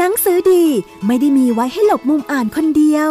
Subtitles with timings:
[0.00, 0.64] หนังสือดี
[1.06, 3.10] ไม่ได้มีไว้ให้หลบมุมอ่านคนเดียว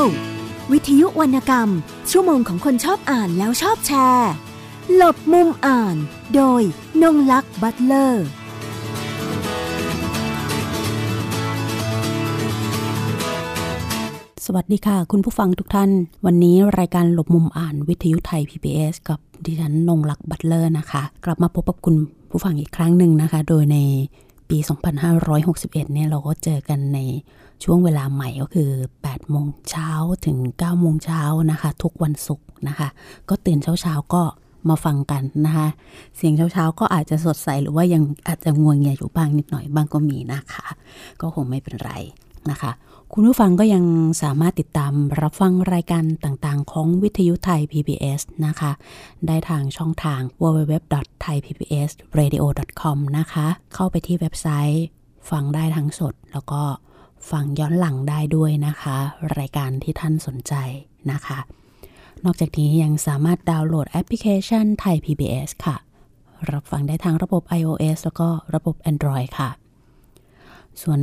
[0.71, 1.70] วิทยุวรรณกรรม
[2.12, 4.31] ชั่วโมงของคนชอบอ่านแล้วชอบแชร์
[4.96, 5.96] หลบมุมอ่าน
[6.36, 6.62] โดย
[7.02, 8.26] นงลักษ์บัตเลอร์
[14.46, 15.90] สวัสดีค่ะ คุณผู้ฟังทุกท่าน
[16.26, 21.95] วันนี้รายการหลบมุมอ่านวิทยุไทย PBS กับดิฉันนงลักษ์บัตเลอร์นะคะ กลับมาพบกับคุณ
[22.30, 23.77] ผู้ฟังอีกครั้งหนึ่งนะคะ โดยใน
[24.50, 24.58] ปี
[25.26, 27.00] 2561 เนี่ยเราก็เจอกันใน
[27.64, 28.70] ช่วงเวลาใหม่ก็คือ
[29.04, 29.92] 8 โมงเช้า
[30.26, 32.88] ถึง 9 โมงเช้านะคะ ทุกวันศุกร์นะคะ
[33.30, 34.24] ก็ตื่นเช้าๆก็
[34.70, 35.68] มาฟังกันนะคะ
[36.16, 40.68] เสียงเช้าๆก็อาจจะสดใสหรือว่ายังอาจจะงวงเงียอยู่บ้างนิดหน่อยบ้างก็มีนะคะ
[41.22, 41.91] ก็คงไม่เป็นไร
[42.52, 42.72] นะคะ
[43.14, 43.84] คุณผู้ฟังก็ยัง
[44.24, 48.72] สามารถติดตามรับฟังรายการต่างๆ ของวิทยุไทย PBS นะคะ
[49.28, 54.84] ได้ทางช่องทาง www.thaipbsradio.com นะคะ เข้าไปที่เว็บไซต์
[55.30, 56.62] ฟังได้ทั้งสด แล้วก็
[57.32, 58.98] ฟังย้อนหลังได้ด้วยนะคะ
[59.38, 60.54] รายการที่ท่านสนใจ
[61.12, 61.40] นะคะ
[62.26, 65.75] นอกจากนี้ยังสามารถดาวน์โหลดแอปพลิเคชันไทย PBS ค่ะ
[66.52, 69.49] รับฟังได้ทางระบบ iOS แล้วก็ระบบ Android ค่ะ
[70.83, 71.02] ส่วน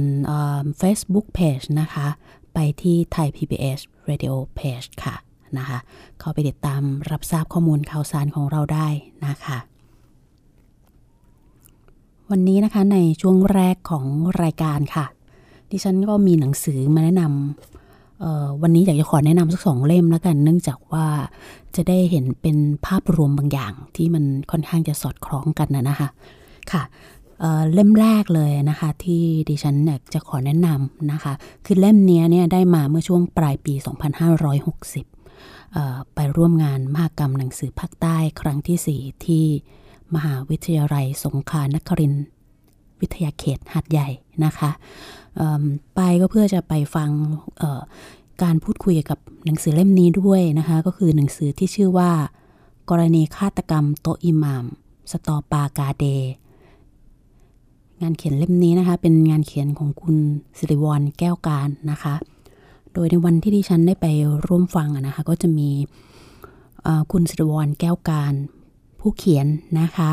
[0.81, 2.07] Facebook Page นะคะ
[2.55, 5.15] ไปที่ไทย PBS Radio Page ค่ะ
[5.59, 5.79] นะคะ
[6.21, 8.89] เข้าไปติดตามรับทราบข้อมูลข่าวสารของเราได้
[9.27, 9.59] นะคะ
[12.31, 14.05] วันนี้นะคะในช่วงแรกของ
[14.43, 15.07] รายการค่ะ
[15.71, 21.07] ดิฉันก็มีหนังสือมาแนะนำวันนี้อยากจะขอแนะนำสักสองเล่มแล้วกัน เนื่องจากว่า
[21.77, 26.09] จะได้เห็นเป็นภาพรวมบางอย่างที่มันค่อนข้างจะสอดคล้องกันนะนะคะ
[26.73, 26.83] ค่ะ
[27.73, 29.77] เล่มแรกเลยนะคะที่ดิฉัน
[30.13, 31.33] จะขอแนะนำนะคะ
[31.65, 33.75] คือเล่มนี้เนี่ยได้มาเมื่อช่วงปลายปี
[35.35, 39.45] 2560 ไปร่วมงานมหกรรมหนังสือภาคใต้ครั้งที่ 4 ที่
[40.15, 42.15] มหาวิทยาลัยสงขลานคริน
[43.01, 44.09] วิทยาเขตหัดใหญ่
[44.45, 44.71] นะคะ
[45.95, 47.11] ไปก็เพื่อจะไปฟัง
[48.43, 52.11] การพูดคุยกับหนังสือเล่มนี้ด้วยนะคะ ก็คือหนังสือที่ชื่อว่า
[52.91, 54.65] กรณีฆาตกรรมโตอิมาม
[55.11, 56.05] สตอปากาเด
[58.03, 60.17] งานเขียนเล่มนี้นะคะ เป็นงานเขียนของคุณ
[60.59, 62.15] สิริวรแก้วการนะคะ
[62.93, 64.07] โดยในวันที่ดิฉันได้ไป
[64.47, 65.71] ร่วมฟังนะคะ ก็จะมี
[67.13, 68.35] คุณสิริวรแก้วการ
[69.01, 69.47] ผู้เขียน
[69.81, 70.11] นะคะ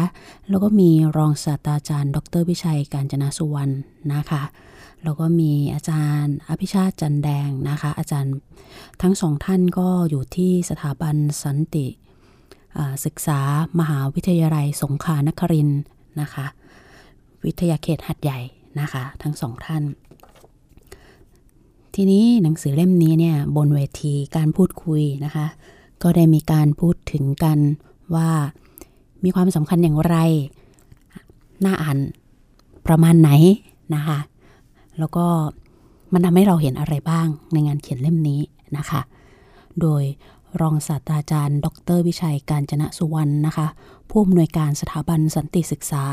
[0.50, 3.74] แล้วก็มีรองศาสตราจารย์ ดรวิชัยการจนาสุวรรณ
[4.14, 4.44] นะคะ
[5.03, 8.34] แล้วก็มีอาจารย์อภิชาติจันแดงนะคะ อาจารย์
[9.02, 11.88] ทั้งสองท่านก็อยู่ที่สถาบันสันติ
[13.06, 13.40] ศึกษา
[13.80, 15.70] มหาวิทยาลัยสงขลานคริน
[16.22, 16.46] นะคะ
[17.46, 18.40] วิทยาเขตหัดใหญ่
[18.79, 19.84] นะคะ ทั้งสองท่าน
[21.96, 25.46] ทีนี้หนังสือเล่มนี้เนี่ยบนเวทีการพูดคุยนะคะ
[26.03, 27.59] ก็ได้มีการพูดถึงกัน
[28.16, 28.29] ว่า
[29.24, 30.18] มีความสำคัญอย่างไร
[31.66, 31.97] น่าอ่าน
[32.88, 33.31] ประมาณไหน
[33.96, 34.19] นะคะ
[35.00, 35.25] แล้วก็
[36.13, 38.41] มันทำให้เราเห็นอะไรบ้างในงานเขียนเล่มนี้
[38.78, 39.02] นะคะ
[39.81, 40.03] โดย
[40.62, 43.68] รองศาสตราจารย์ ดร วิชัยการจนะสุวรรณนะคะ
[44.09, 46.06] ผู้อำนวยการสถาบันสันติศึกษา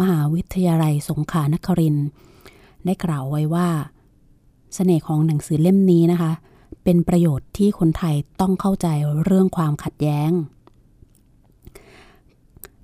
[0.00, 1.96] มหาวิทยาลัยสงขลานคริน
[2.84, 3.84] ได้กล่าวไว้ว่าส
[4.74, 6.32] เสน่ห์ของหนังสือเล่มนี้นะคะ
[6.84, 8.88] เป็นประโยชน์ที่คนไทยต้องเข้าใจ
[9.24, 10.30] เรื่องความขัดแย้ง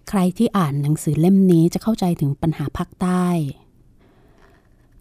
[0.09, 3.27] ใครที่อ่านหนังสือเล่มนี้จะเข้าใจถึงปัญหาภาคใต้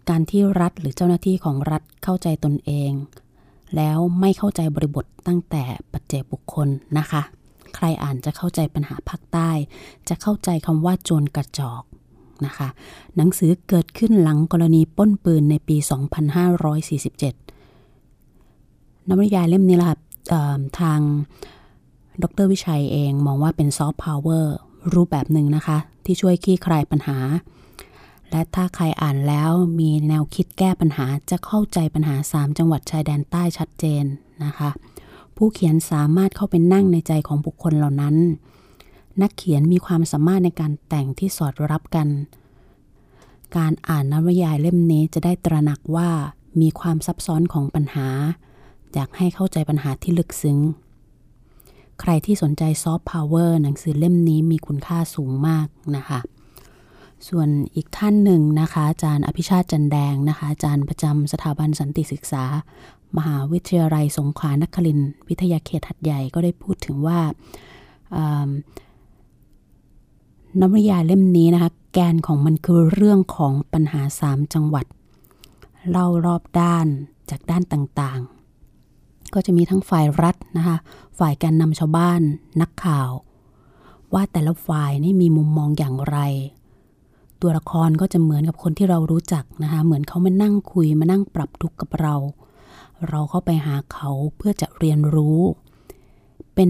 [0.08, 2.92] การที่รัฐหรือเจ้าหน้าที่ของรัฐเข้าใจตนเอง
[3.76, 7.22] แล้วไม่เข้าใจบริบทตั้งแต่ปัจเจกบุคคลนะคะ
[7.74, 9.50] ใครอ่านจะเข้าใจปัญหาภาคใต้
[10.08, 11.82] จะเข้าใจคำว่าโจรกระจอก
[12.46, 12.68] นะคะ
[13.16, 15.88] หนังสือเกิดขึ้นหลังกรณีป้นปืนในปี 2547
[19.08, 19.98] นวนิยายเล่มนี้ละค่ะ
[20.80, 21.00] ทาง
[22.22, 24.54] ดรวิชัยเองมองว่าเป็นซอฟต์พาวเวอร์
[24.94, 27.18] รูปแบบหนึ่งนะคะ ที่ช่วยคลี่คลายปัญหา
[28.30, 34.04] และถ้าใครอ่านแล้วมีแนวคิดแก้ปัญหาจะเข้าใจปัญหา 3 จังหวัดชายแดนใต้ชัดเจน
[34.44, 34.70] นะคะ
[35.36, 38.14] ผู้เขียนสามารถเข้าไปนั่งในใจของบุคคลเหล่านั้น
[39.22, 42.08] นักเขียนมีความสามารถในการแต่งที่สอดรับกัน
[43.56, 46.08] การอ่านนวนิยายเล่มนี้จะได้ตระหนักว่า
[46.60, 48.08] มีความซับซ้อนของปัญหา
[48.94, 50.58] อยากให้เข้าใจปัญหาที่ลึกซึ้ง
[52.00, 55.66] ใครที่สนใจซอฟต์พาวเวอร์หนังสือเล่มนี้มีคุณค่าสูงมาก
[55.96, 56.20] นะคะ
[57.28, 62.44] ส่วนอีกท่านหนึ่งนะคะ อาจารย์อภิชาติจันแดงนะคะ อาจารย์ประจำสถาบันสันติศึกษา
[63.16, 67.20] มหาวิทยาลัยสงขลานครินทร์วิทยาเขตหัดใหญ่ก็ได้พูดถึงว่า
[70.58, 74.86] นวนิยายเล่มนี้นะคะ แกนของมันคือเรื่องของปัญหาสามจังหวัด
[75.90, 76.86] เล่ารอบด้าน
[77.30, 80.76] จากด้านต่างๆ ก็จะมีทั้งฝ่ายรัฐนะคะ
[81.18, 82.20] ฝ่ายการนำชาวบ้าน
[82.60, 83.10] นักข่าว
[84.14, 86.18] ว่าแต่ละฝ่ายนี่มีมุมมองอย่างไร
[87.40, 92.14] ตัวละครก็จะเหมือนกับคนที่เรารู้จักนะคะ เหมือนเขามานั่งคุยมานั่งปรับทุกข์กับเรา
[93.08, 95.40] เราเข้าไปหาเขาเพื่อจะเรียนรู้
[96.54, 96.68] เป็น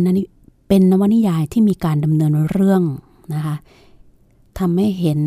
[0.69, 2.83] เป็นนวนิยายที่มีการดำเนินเรื่อง
[3.35, 3.57] นะคะ
[4.59, 5.21] ทำให้เห็น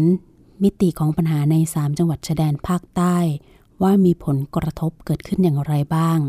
[0.64, 3.16] มิติของปัญหาใน 3 จังหวัดชายแดนภาคใต้
[3.84, 6.20] ว่ามีผลกระทบเกิดขึ้นอย่างไรบ้าง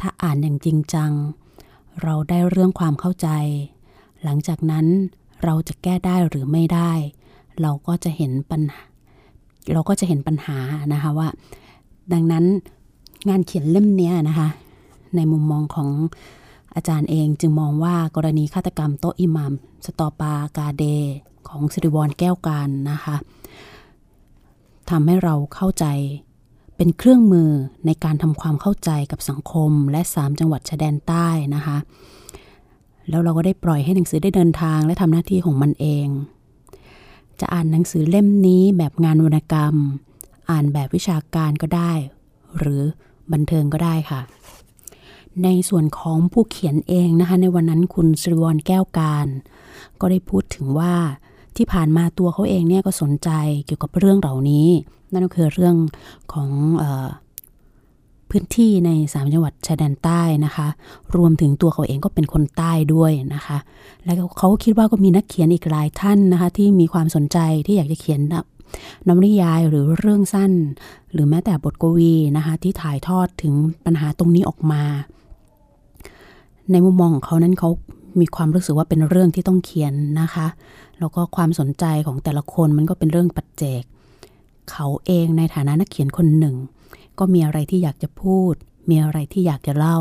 [0.00, 1.12] ถ้าอ่านอย่างจริงจัง
[2.02, 3.28] เราได้เรื่องความเข้าใจ
[4.24, 4.86] หลังจากนั้น
[5.44, 6.92] เราจะแก้ได้หรือไม่ได้
[7.60, 8.82] เราก็จะเห็นปัญหา
[9.72, 10.58] เราก็จะเห็นปัญหา
[10.92, 11.28] นะคะว่า
[12.12, 12.44] ดังนั้น
[13.28, 14.48] งานเขียนเล่มนี้นะคะ
[15.16, 15.88] ในมุมมองของ
[16.76, 19.52] อาจารย์เองจึงมองว่ากรณีฆาตกรรมโตอิหมาม
[19.84, 20.84] สตอปากาเด
[21.48, 23.16] ของสิริวรแก้วการนะคะ
[24.90, 25.86] ทำให้เราเข้าใจ
[26.76, 27.50] เป็นเครื่องมือ
[27.86, 31.76] ในการทำความเข้าใจกับสังคมและ 3 จังหวัดชายแดนใต้นะคะ
[33.08, 36.06] แล้วเราก็ได้ปล่อยให้หนังสือได้เดินทางและทำหน้าที่ของมันเอง
[37.40, 39.74] จะอ่านหนังสือเล่มนี้แบบงานวรรณกรรม
[40.50, 41.92] อ่านแบบวิชาการก็ได้
[42.58, 42.82] หรือ
[43.32, 44.20] บันเทิงก็ได้ค่ะ
[45.44, 49.26] ในส่วนของผู้เขียนเองนะคะ ในวันนั้นคุณสริวรแก้วการ
[50.00, 50.94] ก็ได้พูดถึงว่า
[51.56, 53.30] ที่ผ่านมาตัวเขาเองเนี่ยก็สนใจ
[53.64, 54.68] เกี่ยวกับเรื่องเหล่านี้
[55.12, 55.76] นั่นก็คือเรื่อง
[56.32, 56.48] ของ
[56.82, 56.84] อ
[58.30, 60.68] พื้นที่ในสามจังหวัดชายแดนใต้นะคะ
[61.16, 63.58] รวมถึงตัวเขาเองก็เป็นคนใต้ด้วยนะคะ
[64.04, 68.20] แล้วเขาคิดว่าก็มีนักเขียนอีกหลายท่านนะคะ ที่มีความสนใจที่อยากจะเขียน
[69.06, 70.52] นวนิยายหรือเรื่องสั้น
[71.12, 73.54] หรือแม้แต่บทกวีนะคะ ที่ถ่ายทอดถึง
[73.84, 74.82] ปัญหาตรงนี้ออกมา
[76.72, 77.70] ในมุมมองของเขานั้นเขา
[78.20, 80.46] มีความรู้สึกว่าเป็นเรื่องที่ต้องเขียนนะคะ
[80.98, 83.82] แล้วก็ความสนใจของแต่ละคนมันก็เป็นเรื่องปัจเจก
[84.70, 86.56] เขาเองในฐานะนักเขียนคนหนึ่ง
[87.18, 88.54] ก็มีอะไรที่อยากจะพูด
[88.90, 89.98] มีอะไรที่อยากจะเล่า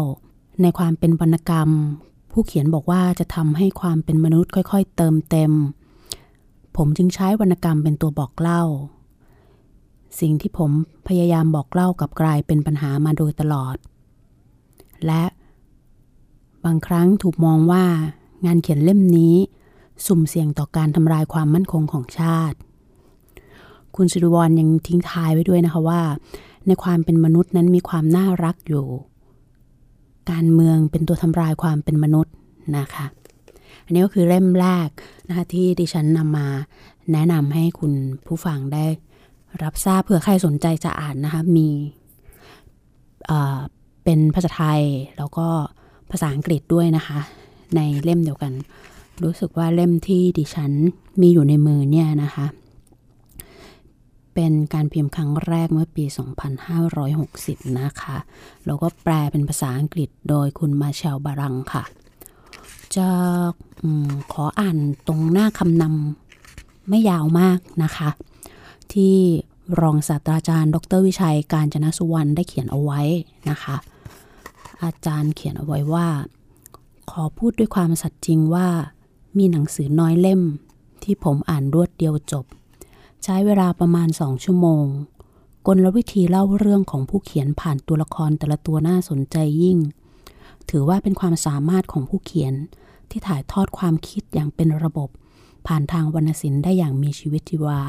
[0.62, 1.70] ในความเป็นวรรณกรรม
[2.32, 5.52] ผู้เขียนบอกว่าจะทำให้ความเป็นมนุษย์ค่อย ๆ เติมเต็ม
[6.78, 8.64] ผมจึงใช้วรรณกรรมเป็นตัวบอกเล่า
[10.20, 10.72] สิ่งที่ผม
[11.08, 13.78] พยายามบอกเล่ากับกลายเป็นปัญหามาโดยตลอด
[15.06, 15.24] และ
[16.66, 17.86] บางครั้งถูกมองว่า
[18.46, 19.36] งานเขียนเล่มนี้
[20.06, 22.58] สุ่มเสี่ยงต่อการทำลายความมั่นคงของชาติ
[23.96, 26.02] คุณสิริวรยังทิ้งท้ายไว้ด้วยนะคะว่า
[26.68, 28.86] ในความเป็นมนุษย์นั้นมีความน่ารักอยู่
[30.32, 32.34] การเมืองเป็นตัวทำลายความเป็นมนุษย์
[32.78, 33.06] นะคะ
[33.86, 34.90] อันนี้ก็คือเล่มแรก
[35.28, 36.48] นะคะที่ดิฉันนำมา
[37.12, 37.94] แนะนำให้คุณ
[38.26, 38.86] ผู้ฟังได้
[39.64, 41.68] รับทราบเผื่อใครสนใจจะอ่านนะคะมี
[44.04, 44.82] เป็นภาษาไทย
[45.18, 45.48] แล้วก็
[46.12, 47.20] ภาษาอังกฤษด้วยนะคะ
[47.76, 48.54] ในเล่มเดียวกัน
[49.24, 50.72] รู้สึกว่าเล่มที่ดิฉัน
[51.22, 52.46] มีอยู่ในมือเนี่ยนะคะ
[54.34, 56.06] เป็นการพิมพ์ครั้งแรกเมื่อปี
[56.92, 58.18] 2560 นะคะ
[58.66, 61.84] แล้วก็แปลเป็นภาษาอังกฤษโดยคุณมาเชลบารังค่ะ
[62.96, 63.08] จะ
[63.84, 63.86] อ
[64.34, 68.10] ขออ่านตรงหน้าคำนำไม่ยาวมากนะคะ
[68.94, 69.16] ที่
[69.82, 73.02] รองศาสตราจารย์ ดรวิชัย การจนสุวรรณได้เขียนเอาไว้
[73.50, 73.76] นะคะ
[74.84, 76.08] อาจารย์เขียนเอาไว้ว่า
[77.12, 78.68] ขอพูดด้วยความสัตย์จริงว่า
[79.38, 80.42] มีหนังสือน้อยเล่ม
[81.04, 82.46] ที่ผมอ่านรวดเดียวจบ
[83.24, 84.86] ใช้เวลาประมาณสองชั่วโมง
[85.68, 89.78] กลวิธีเล่าเรื่องของผู้เขียนผ่านตัวละครแต่ละตัวน่าสนใจยิ่ง
[90.70, 92.54] ถือว่าเป็นความสามารถของผู้เขียน
[93.10, 95.10] ที่ถ่ายทอดความคิดอย่างเป็นระบบ
[95.68, 97.82] ผ่านทางวรรณศิลป์ได้อย่างมีชีวิตชีวา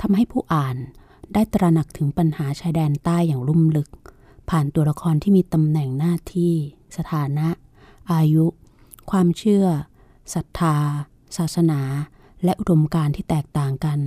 [0.00, 0.76] ทำให้ผู้อ่าน
[1.32, 3.88] ได้ตระหนักถึงปัญหาชายแดนใต้อย่างลุ่มลึก
[4.50, 6.54] ผ่านตัวละครที่มีตำแหน่งหน้าที่
[6.96, 7.48] สถานะ
[8.12, 8.46] อายุ
[9.10, 9.66] ความเชื่อ
[10.34, 10.76] ศรัทธา
[11.36, 11.80] ศาสนา
[12.44, 13.98] และอุดมการที่แตกต่างกัน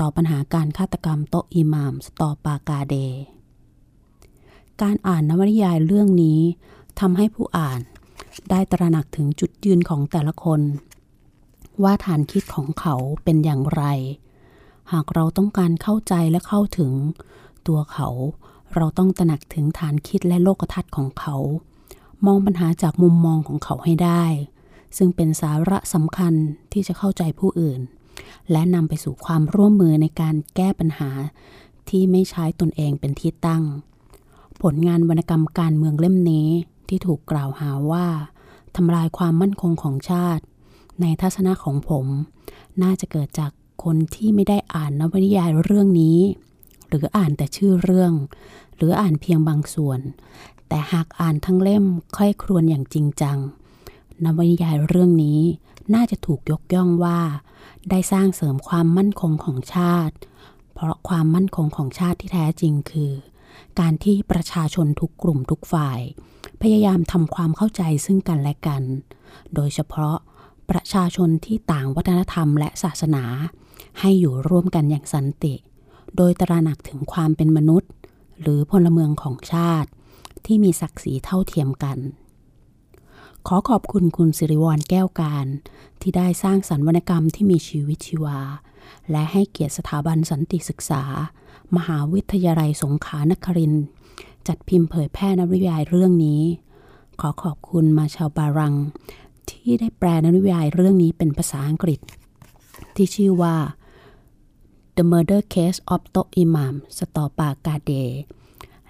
[0.00, 2.94] ต่อปัญหาการฆาตกรรมโตอิมามสตอปากาเด
[4.82, 6.40] การอ่านนวนิยายเรื่องนี้
[7.00, 7.80] ทำให้ผู้อ่าน
[8.50, 10.60] ได้ตระหนักถึงจุดยืนของแต่ละคน
[11.82, 12.94] ว่าฐานคิดของเขา
[13.24, 13.84] เป็นอย่างไร
[14.92, 16.92] หากเราต้องการเข้าใจและเข้าถึง
[17.66, 18.08] ตัวเขา
[18.76, 21.36] เราต้องตระหนักถึงฐานคิดและโลกทัศน์ของเขา
[22.26, 24.24] มองปัญหาจากมุมมองของเขาให้ได้
[24.96, 26.34] ซึ่งเป็นสาระสำคัญ
[26.72, 27.80] ที่จะเข้าใจผู้อื่น
[28.50, 31.10] และนำไปสู่ความร่วมมือในการแก้ปัญหา
[31.88, 33.64] ที่ไม่ใช้ตนเองเป็นที่ตั้ง
[34.62, 36.48] ผลงานวรรณกรรมการเมืองเล่มนี้
[36.88, 38.06] ที่ถูกกล่าวหาว่า
[38.76, 40.44] ทำลายความมั่นคงของชาติ
[41.00, 42.06] ในทัศนะของผม
[42.82, 43.50] น่าจะเกิดจาก
[43.84, 46.18] คนที่ไม่ได้อ่านนวนิยายเรื่องนี้
[46.88, 48.12] หรืออ่านแต่ชื่อเรื่อง
[48.76, 50.00] หรืออ่านเพียงบางส่วน
[50.68, 51.84] แต่หากอ่านทั้งเล่ม
[52.16, 53.38] ค่อยครวญอย่างจริงจัง
[54.24, 55.40] นวนิยายเรื่องนี้
[55.94, 57.20] น่าจะถูกยกย่องว่า
[57.90, 60.16] ได้สร้างเสริมความมั่นคงของชาติ
[60.74, 63.12] เพราะความมั่นคงของชาติที่แท้จริงคือ
[63.80, 65.98] การที่ประชาชนทุกกลุ่มทุกฝ่าย
[66.62, 68.82] พยายามทำความเข้าใจซึ่งกันและกัน
[69.54, 70.16] โดยเฉพาะ
[70.70, 73.24] ประชาชนที่ต่างวัฒนธรรมและศาสนา
[74.00, 75.54] ให้อยู่ร่วมกันอย่างสันติ
[76.16, 77.90] โดยตระหนักถึงความเป็นมนุษย์
[78.40, 79.90] หรือพลเมืองของชาติ
[80.46, 81.98] ที่มีศักดิ์ศรีเท่าเทียมกัน
[83.46, 85.46] ขอขอบคุณคุณสิริวรแก้วการ
[86.00, 88.40] ที่ได้สร้างสรรค์วรรณกรรมที่มีชีวิตชีวา
[89.10, 91.02] และให้เกียรติสถาบันสันติศึกษา
[91.76, 93.74] มหาวิทยาลัยสงขลานคริน
[94.48, 96.42] จัดพิมพ์เผยแพร่นวนิยายเรื่องนี้
[97.20, 98.74] ขอขอบคุณมาชาวบารัง
[99.50, 102.00] ที่ได้แปลนวนิยายเรื่องนี้เป็นภาษาอังกฤษ
[102.94, 103.54] ที่ชื่อว่า
[104.98, 107.92] The Murder Case of t o Imam สตอปากาเด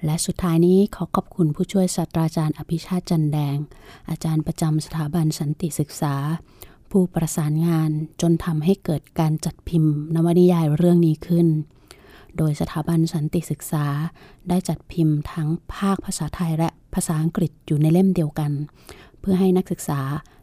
[0.04, 3.56] และสุดท้ายนี้ขอขอบคุณผู้ช่วยศาสตราจารย์อภิชาติจันแดง
[4.10, 6.14] อาจารย์ประจำสถาบันสันติศึกษา
[6.90, 11.46] ผู้ประสานงานจนทำให้เกิดการจัดพิมพ์ นวนิยายเรื่องนี้ขึ้น
[12.36, 13.86] โดยสถาบันสันติศึกษา
[14.48, 18.52] ได้จัดพิมพ์ทั้งภาคภาษาไทยและภาษาอังกฤษอยู่ในเล่มเดียวกัน
[19.20, 20.00] เพื่อให้นักศึกษา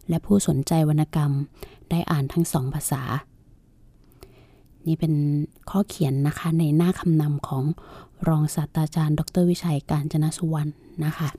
[0.10, 1.31] และผู้สนใจวรรณกรรม
[1.89, 3.03] ได้อ่านทั้งสองภาษา
[4.88, 5.13] นี่เป็น
[5.70, 7.63] ข้อเขียนนะคะในหน้าคำนำของ
[8.27, 10.72] รองศาสตราจารย์ ดรวิชัยการจนสุวรรณ
[11.06, 11.30] นะคะ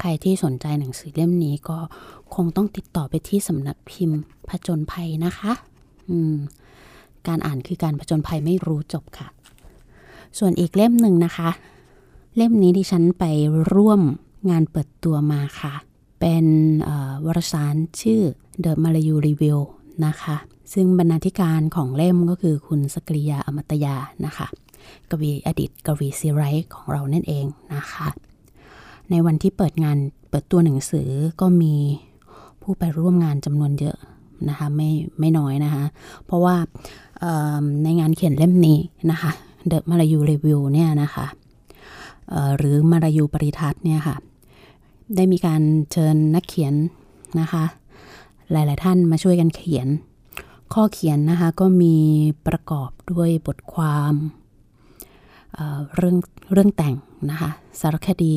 [0.00, 1.78] ใครที่สนใจหนังสือเล่มนี้ก็
[2.34, 5.52] คงต้องติดต่อไปที่สำนักพิมพ์ผจญภัยนะคะ
[7.26, 9.28] การอ่านคือการผจญภัยไม่รู้จบค่ะ
[10.38, 11.50] ส่วนอีกเล่มหนึ่งนะคะ
[12.36, 13.24] เล่มนี้ดิฉันไป
[13.74, 14.00] ร่วม
[14.50, 15.74] งานเปิดตัวมาค่ะ
[16.20, 16.46] เป็น
[17.24, 18.20] วารสารชื่อ
[18.64, 19.58] The Malayu Review
[20.06, 20.36] นะคะ
[20.72, 24.46] ซึ่งบรรณาธิการของเล่มก็คือคุณสกริยาอมตยานะคะ
[25.10, 28.08] กวีอดีตกวีซีไรท์ของเรานั่นเองนะคะ
[29.10, 29.98] ในวันที่เปิดงาน
[30.30, 31.08] เปิดตัวหนังสือ
[31.40, 31.74] ก็มี
[32.62, 33.96] ผู้ไปร่วมงานจำนวนเยอะ
[34.48, 35.84] นะคะไม่ไม่น้อยนะคะ
[36.24, 36.56] เพราะว่า
[37.84, 38.78] ในงานเขียนเล่มนี้
[39.10, 39.32] นะคะ
[39.70, 41.26] The Malayu Review เนี่ยนะคะ
[42.56, 44.16] หรือมารายูปริทัศน์เนี่ยค่ะ
[45.16, 45.62] ได้มีการ
[45.92, 46.74] เชิญนักเขียน
[47.40, 47.64] นะคะ
[48.52, 49.88] หลาย ๆ ท่านมาช่วยกันเขียน
[50.72, 51.96] ข้อเขียนนะคะก็มี
[52.46, 54.14] ประกอบด้วยบทความ
[55.54, 56.16] เเรื่อง
[56.52, 56.94] เรื่องแต่ง
[57.30, 57.50] นะคะ
[57.80, 58.36] สารคดี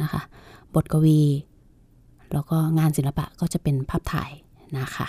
[0.00, 0.20] นะคะ
[0.74, 1.22] บทกวี
[2.32, 4.30] แล้วก็งานศิลปะก็จะเป็นภาพถ่าย
[4.78, 5.06] นะคะ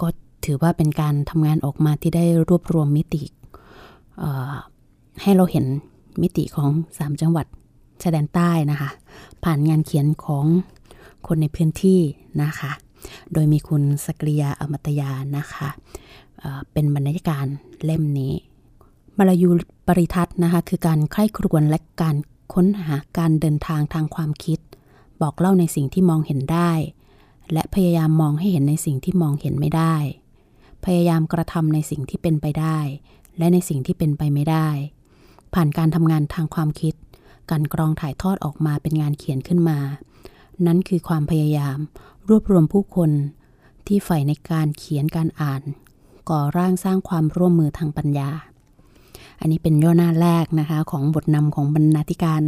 [0.00, 0.06] ก็
[0.44, 3.22] ถือว่าเป็นการทำงานออกมาที่ได้รวบรวมมิติ
[5.22, 5.64] ให้เราเห็น
[6.22, 7.46] มิติของ 3 จังหวัด
[8.02, 8.90] ชายแดนใต้นะคะ
[9.44, 10.46] ผ่านงานเขียนของ
[11.26, 12.00] คนในพื้นที่
[12.42, 12.70] นะคะ
[13.32, 15.68] โดยมีคุณสกริยาอมตยานะคะ
[16.72, 17.46] เป็นบรรณาธิการ
[17.84, 18.32] เล่มนี้
[19.18, 19.50] มาลายู
[19.86, 22.16] ปริทัศน์นะคะคือการใคร่ครวญและการ
[22.54, 24.58] ค้นหาการเดินทางทางความคิด
[25.22, 26.72] บอกเล่าในสิ่งที่มองเห็นได้
[27.52, 29.94] และพยายามมองให้เห็นในสิ่งที่มองเห็นไม่ได้
[30.84, 32.78] พยายามกระทำในสิ่งที่เป็นไปได้
[33.38, 34.68] และในสิ่งที่เป็นไปไม่ได้
[35.54, 36.94] ผ่านการทำงานทางความคิด
[37.50, 39.78] การกรองถ่ายทอดออกมาเป็นงานเขียนขึ้นมา
[40.66, 41.78] นั้นคือความพยายาม
[42.28, 43.10] รวบรวมผู้คน
[43.86, 45.62] ที่ใฝ่ในการเขียนการอ่าน
[46.30, 48.30] ก่อร่างสร้างความร่วมมือทางปัญญา
[49.40, 52.42] อันนี้เป็นย่อหน้าแรกนะคะของบทนำของบรรณาธิการ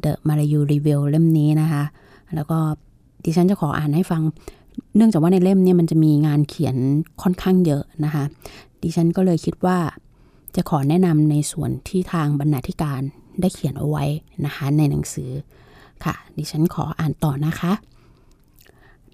[0.00, 1.82] เดอะมาลายูรีวิวเล่มนี้นะคะ
[2.34, 2.58] แล้วก็
[3.24, 4.22] ดิฉันจะขออ่านให้ฟัง
[4.96, 6.76] เนื่องจากว่าในเล่มนี้มันจะมีงานเขียน
[7.22, 8.24] ค่อนข้างเยอะนะคะ
[8.82, 9.78] ดิฉันก็เลยคิดว่า
[10.56, 13.02] จะขอแนะนำในส่วนที่ทางบรรณาธิการ
[13.40, 14.04] ได้เขียนเอาไว้
[14.44, 15.30] นะคะในหนังสือ
[16.04, 17.72] ค่ะ ดิฉันขออ่านต่อนะคะ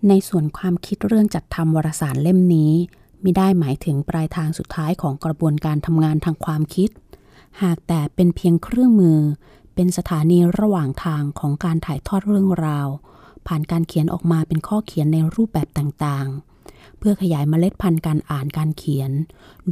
[0.08, 2.72] ในส่วนความคิดเรื่องจัดทำวารสารเล่มนี้
[3.20, 6.90] ไม่ได้หมายถึงปลายทางสุดท้ายของกระบวนการทำงานทางความคิด
[7.62, 9.18] หากแต่เป็นเพียงเครื่องมือ
[9.74, 12.88] เป็นสถานีระหว่างทางของการถ่ายทอดเรื่องราว
[13.46, 19.10] ผ่านการเขียนออกมาเป็นข้อเขียนในรูปแบบต่างๆ เพื่อขยายเมล็ดพันธุ์การอ่านการเขียน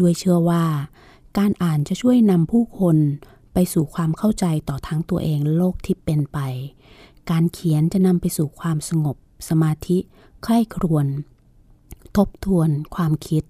[0.00, 0.64] ด้วยเชื่อว่า
[1.38, 2.97] การอ่านจะช่วยนำผู้คน
[3.52, 6.38] ไปสู่ความเข้าใจต่อทั้งตัวเองโลกที่เป็นไป
[7.31, 9.16] การเขียนจะนำไปสู่ความสงบ
[9.49, 9.99] สมาธิ
[10.45, 11.07] ใคร่ครวญ
[12.17, 13.45] ทบทวนความคิด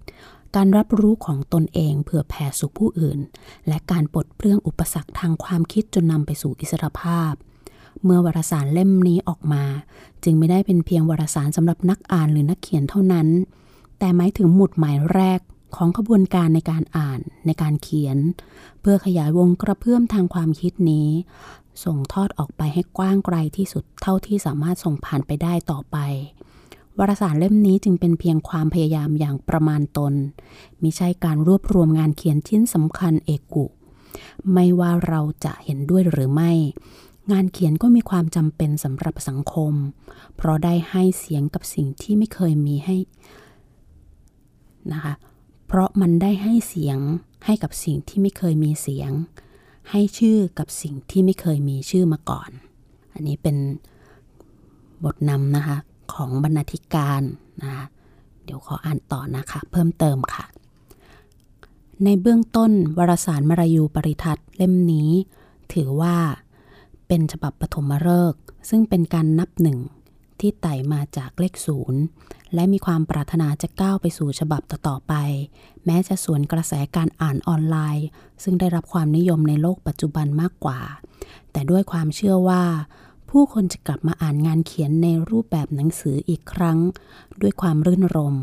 [0.55, 3.19] การรับรู้ของตนเองเพื่อแผ่สู่ผู้อื่น
[3.67, 7.33] และการปลดเปลื้องอุปสรรคทางความคิดจนนำไปสู่อิสรภาพ
[8.03, 9.63] เมื่อวารสารเล่มนี้ออกมา
[10.23, 13.27] จึงไม่ได้เป็นเพียงวารสารสำหรับนักอ่านหรือนักเขียนเท่านั้น
[13.99, 15.39] แต่หมายถึงหมุดหมายแรก
[15.75, 18.17] ของขบวนการในการอ่านในการเขียน
[18.81, 21.09] เพื่อขยายวงกระเพื่อมทางความคิดนี้
[21.83, 25.97] ส่งทอดออกไปให้กว้างไกลที่สุดเท่าที่สามารถส่งผ่านไปได้ต่อไป
[26.99, 30.13] วารสารเล่มนี้จึงเป็นเพียงความพยายามอย่างประมาณตน
[30.81, 33.65] มิใช่การรวบรวมงานเขียนชิ้นสำคัญเอกุ
[34.53, 36.51] ไม่ว่าเราจะเห็นด้วยหรือไม่
[37.31, 39.73] งานเขียนก็มีความจำเป็นสำหรับสังคม
[40.35, 42.95] เพราะได้ให้เสียงกับสิ่งที่ไม่เคยมีให้
[44.93, 45.13] นะคะ
[45.67, 46.97] เพราะมันได้ให้เสียง
[47.45, 49.11] ให้กับสิ่งที่ไม่เคยมีเสียง
[49.91, 52.49] ให้ชื่อกับสิ่งที่ไม่เคยมีชื่อมาก่อน
[53.13, 53.57] อันนี้เป็น
[55.03, 55.77] บทนำนะคะ
[56.13, 57.21] ของบรรณาธิการ
[57.63, 57.85] นะ
[58.43, 60.45] เดี๋ยวขออ่านต่อนะคะ เพิ่มเติมค่ะ
[62.03, 65.09] ในเบื้องต้นวารสารมรายูปริทัศน์เล่มนี้
[65.73, 66.15] ถือว่า
[67.07, 69.79] เป็นฉบับปฐมฤกษ์ซึ่งเป็นการนับหนึ่ง
[70.39, 72.01] ที่ไต่มาจากเลขศูนย์
[72.53, 75.13] และมีความปรารถนาจะก้าวไปสู่ฉบับต่อๆไป
[75.85, 78.07] แม้จะสวนกระแสการอ่านออนไลน์
[78.43, 80.79] ซึ่งได้รับความนิยมในโลกปัจจุบันมากกว่า
[81.51, 82.63] แต่ด้วยความเชื่อว่า
[83.39, 86.79] ผู้คนจะกลับมาอ่านงานเขียนในรูปแบบหนังสืออีกครั้ง
[87.41, 88.35] ด้วยความรื่นรม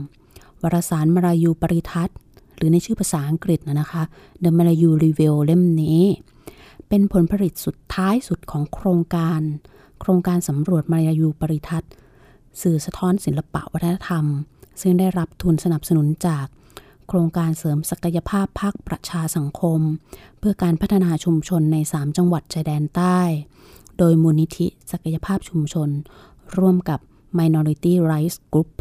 [0.62, 2.16] วารสารมรายูปริทัศน์
[2.56, 4.02] หรือในชื่อภาษาอังกฤษนะคะ
[4.42, 6.00] The Malayu Review เล่มนี้
[6.88, 9.40] เป็นผลผลิตสุดท้ายสุดของโครงการ
[10.00, 11.92] โครงการสำรวจมารยูปริทัศน์
[12.62, 14.24] สื่อสะท้อนศิลปะวัฒนธรรม
[14.80, 16.46] ซึ่งได้รับทุนสนับสนุนจาก
[17.08, 19.80] โครงการเสริมศักยภาพภาคประชาสังคม
[20.38, 23.20] เพื่อการพัฒนาชุมชนใน 3 จังหวัดชายแดนใต้
[23.98, 25.88] โดยมูลนิธิศักยภาพชุมชน
[26.58, 27.00] ร่วมกับ
[27.38, 28.72] Minority Rights Group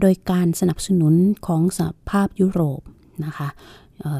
[0.00, 1.14] โดยการสนับสนุน
[1.46, 2.80] ของสหภาพยุโรป
[3.24, 3.48] นะคะ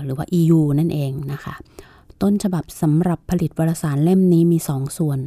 [0.04, 1.54] หรือว่า EU นั่นเองนะคะ
[2.23, 5.19] ต้นฉบับสำหรับผลิตวารสารเล่มนี้มี 2ส่วน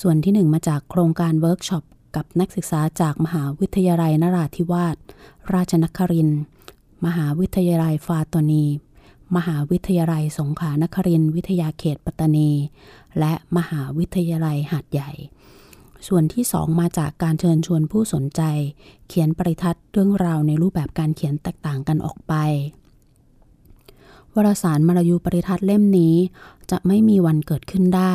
[0.00, 1.84] ส่วนที่ 1 มาจากโครงการเวิร์กช็อป
[2.16, 4.96] กับนักศึกษาจากมหาวิทยาลัยนราธิวาส
[5.54, 6.28] ราชนคริน
[7.06, 8.64] มหาวิทยาลัยฟาตอนี
[9.36, 12.50] มหาวิทยาลัยสงขลานครินทร์วิทยาเขตปัตตานี
[13.18, 15.10] และมหาวิทยาลัยหาดใหญ่
[16.06, 18.42] ส่วนที่สองมาจากการเชิญชวนผู้สนใจ
[19.08, 22.34] เขียนปริทัศน์เรื่องราวในรูปแบบการเขียนแตกต่างกันออกไป
[24.36, 26.14] วารสารมารยูปริทัศน์เล่มนี้
[26.70, 28.14] จะไม่มีวันเกิดขึ้นได้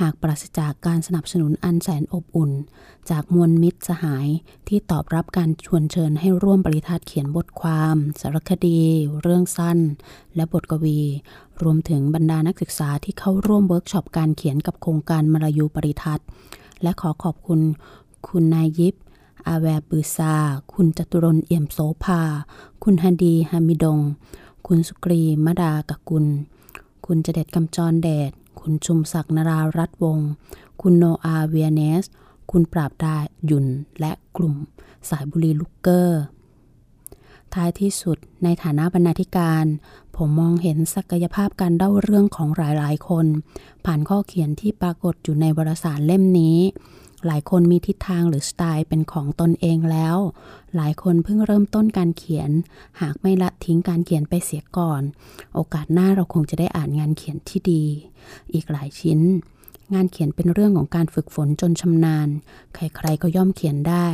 [0.00, 2.50] หากปราศจากการสนับสนุนอันแสนอบอุ่น
[3.10, 4.28] จากมวลมิตรสหาย
[4.68, 8.80] ที่ตอบรับการชวนเชิญให้ร่วมปริทัศน์เขียนบทความ สารคดี
[9.22, 9.78] เรื่องสั้น
[10.34, 11.00] และบทกวี
[11.62, 16.26] รวมถึงบรรดานักศึกษาที่เข้าร่วมเวิร์กช็อปการเขียนกับโครงการมารยูปริทัศน์
[16.82, 17.60] และขอขอบคุณ
[18.26, 18.94] คุณนายยิป
[19.48, 20.34] อาแวบือซา
[20.72, 22.20] คุณจตุรนเอี่ยมโสภา
[22.82, 24.00] คุณฮันดีฮามิดง
[24.66, 26.26] คุณสุกรีมดากกุล
[27.06, 30.28] คุณเจเด็ดกำจรแดดคุณชุมศักดิ์นรารัตวงศ์
[30.80, 32.04] คุณโนอาเวียเนส
[32.50, 33.14] คุณปราบดา
[33.46, 33.66] หยุน
[34.00, 34.54] และกลุ่ม
[35.08, 36.22] สายบุรีลูกเกอร์
[37.54, 39.64] ท้ายที่สุดในฐานะบรรณาธิการ
[40.16, 43.26] ผมมองเห็นศักยภาพการเล่าเรื่องของหลายๆ คน
[43.84, 46.58] ผ่านข้อเขียนที่ปรากฏอยู่ในวารสารเล่มนี้
[47.26, 50.16] หลายคนมีทิศทางหรือสไตล์เป็นของตนเองแล้ว
[50.76, 52.50] หลายคนเพิ่งเริ่มต้นการเขียน
[53.00, 55.02] หากไม่ละทิ้งการเขียนไปเสียก่อน
[55.54, 57.84] โอกาสหน้าเราคงจะได้อ่านงานเขียนที่ดี
[58.52, 59.20] อีกหลายชิ้น
[59.94, 62.28] งานเขียนเป็นเรื่องของการฝึกฝนจนชำนาญ
[62.74, 64.08] ใครๆก็ย่อมเขียนได้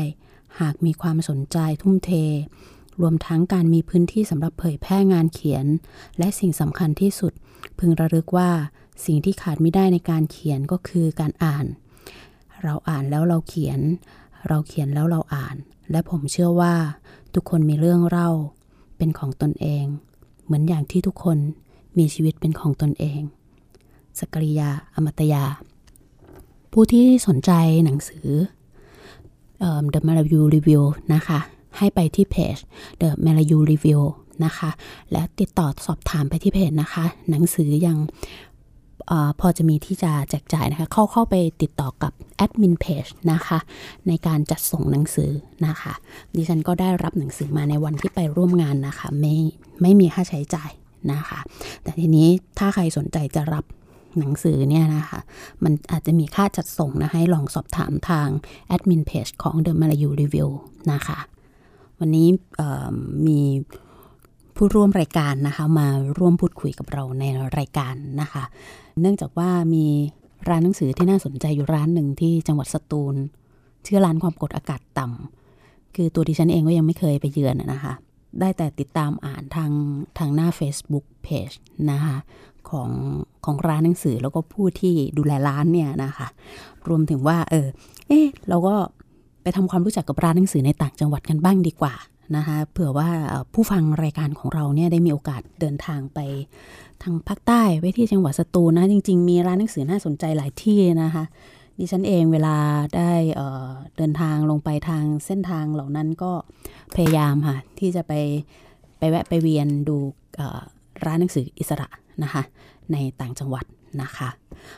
[0.61, 2.11] หากมีความสนใจทุ่มเท
[3.01, 5.67] รวมทั้งการมีพื้นที่สำหรับเผยแพร่งานเขียน
[6.19, 7.33] และสิ่งสำคัญที่สุด
[7.79, 8.51] พึงระลึกว่า
[9.05, 11.67] สิ่งที่ขาดไม่ได้ในการเขียนก็คือการอ่าน
[12.65, 13.81] เราอ่านแล้วเราเขียน
[14.49, 15.57] เราเขียนแล้วเราอ่าน
[15.91, 16.75] และผมเชื่อว่า
[17.35, 18.31] ทุกคนมีเรื่องเล่า
[18.99, 19.85] เป็นของตนเอง
[20.45, 21.39] เหมือนอย่างที่ทุกคน
[21.99, 23.21] มีชีวิตเป็นของตนเอง
[24.19, 25.45] สกริยา อมตยา
[26.73, 27.51] ผู้ที่สนใจ
[27.85, 28.29] หนังสือ
[29.93, 30.83] The Malayu Review
[31.15, 31.39] นะคะ
[31.79, 32.57] ให้ไปที่เพจ
[33.01, 34.03] The Malayu Review
[34.45, 34.71] นะคะ
[35.13, 37.99] และติดต่อสอบถามไปที่เพจนะคะ หนังสือยัง
[39.41, 43.59] พอจะมีที่จะแจกจ่ายนะคะ เข้าเข้าไปติดต่อกับแอดมินเพจนะคะ
[44.09, 45.31] ในการจัดส่งหนังสือ
[45.67, 45.93] นะคะ
[46.35, 49.35] ดิฉันก็ได้รับหนังสือมาในวันที่ไปร่วมงานนะคะ ไม่
[49.83, 50.71] ไม่มีค่าใช้จ่าย
[51.13, 51.41] นะคะ
[51.83, 53.65] แต่ทีนี้ถ้าใครสนใจจะรับ
[54.19, 55.21] หนังสือเนี่ยนะคะ
[55.65, 58.29] มันอาจจะมีค่าจัดส่งนะให้ลองสอบถามทาง
[58.69, 60.49] แอดมินเพจของ The Malayu Review
[60.93, 61.19] นะคะ
[61.99, 62.29] วันนี้
[63.27, 63.41] มี
[64.57, 67.25] ผู้ร่วมรายการนะคะ มาร่วมพูดคุยกับเราใน
[67.59, 68.45] รายการนะคะ
[69.01, 69.87] เนื่องจากว่ามี
[70.49, 73.15] ร้านหนังสือที่น่าสนใจอยู่ร้านหนึ่งที่จังหวัดสตูล
[73.87, 77.93] ชื่อร้านความกดอากาศต่ำคือตัวดิฉันเองก็ยังไม่เคยไปเยือนนะคะ
[78.41, 79.71] ได้แต่ติดตามอ่านทาง
[80.19, 81.57] ทางหน้า Facebook Page
[81.91, 82.17] นะคะ
[82.71, 82.91] ของ
[83.45, 86.29] ของร้านหนังสือแล้วก็ผู้ที่ดูแลร้านเนี่ยนะคะ
[86.89, 87.67] รวมถึงว่าเออ
[88.09, 88.75] เอ๊ะเราก็
[89.43, 91.95] ไปทำความรู้จักกับร้านหนังสือในต่างจังหวัดกันบ้างดีกว่า
[92.37, 93.09] นะคะเผื่อว่า
[93.55, 96.19] ผู้ฟังรายการของเราเนี่ยได้มีโอกาสเดินทางไป
[97.03, 101.25] ทางภาคใต้ไว้ที่จังหวัดสตูลนะ จริง ๆ มีร้านหนังสือน่าสนใจหลายที่นะคะ
[101.79, 102.57] ดิฉันเองเวลา
[102.97, 106.33] ได้เเดินทางลงไปทางเส้นทางเหล่านั้นก็
[106.95, 108.13] พยายามค่ะ ที่จะไป
[108.99, 109.97] ไปแวะไปเวียนดู
[111.05, 111.89] ร้านหนังสืออิสระ
[112.23, 112.43] นะคะ
[112.93, 113.65] ในต่างจังหวัด
[114.03, 114.29] นะคะ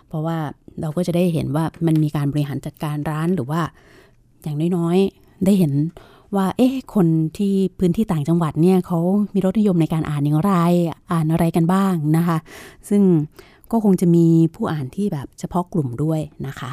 [0.06, 0.37] เพราะว่า
[0.80, 3.61] เราก็จะได้เห็นว่ามันมีการบริหารจัดการร้านหรือว่า
[4.42, 5.72] อย่างน้อยๆได้เห็น
[6.36, 7.06] ว่าเอ๊ะคน
[7.38, 8.98] ที่พื้นที่ต่างจังหวัดเนี่ยเขา
[9.34, 10.52] มีรสนิยมในการอ่านอย่างไร
[11.12, 12.38] อ่านอะไรกันบ้างนะคะ
[12.88, 13.02] ซึ่ง
[13.70, 16.70] ก็คงจะมีผู้อ่านที่แบบเฉพาะกลุ่มด้วยนะคะ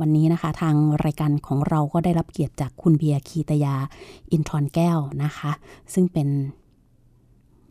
[0.00, 3.76] วันนี้นะคะทางรายการของเราก็ได้รับเกียรติจากคุณเบียร์คีตยา
[4.30, 5.50] อินทรแก้วนะคะ
[5.94, 6.28] ซึ่งเป็น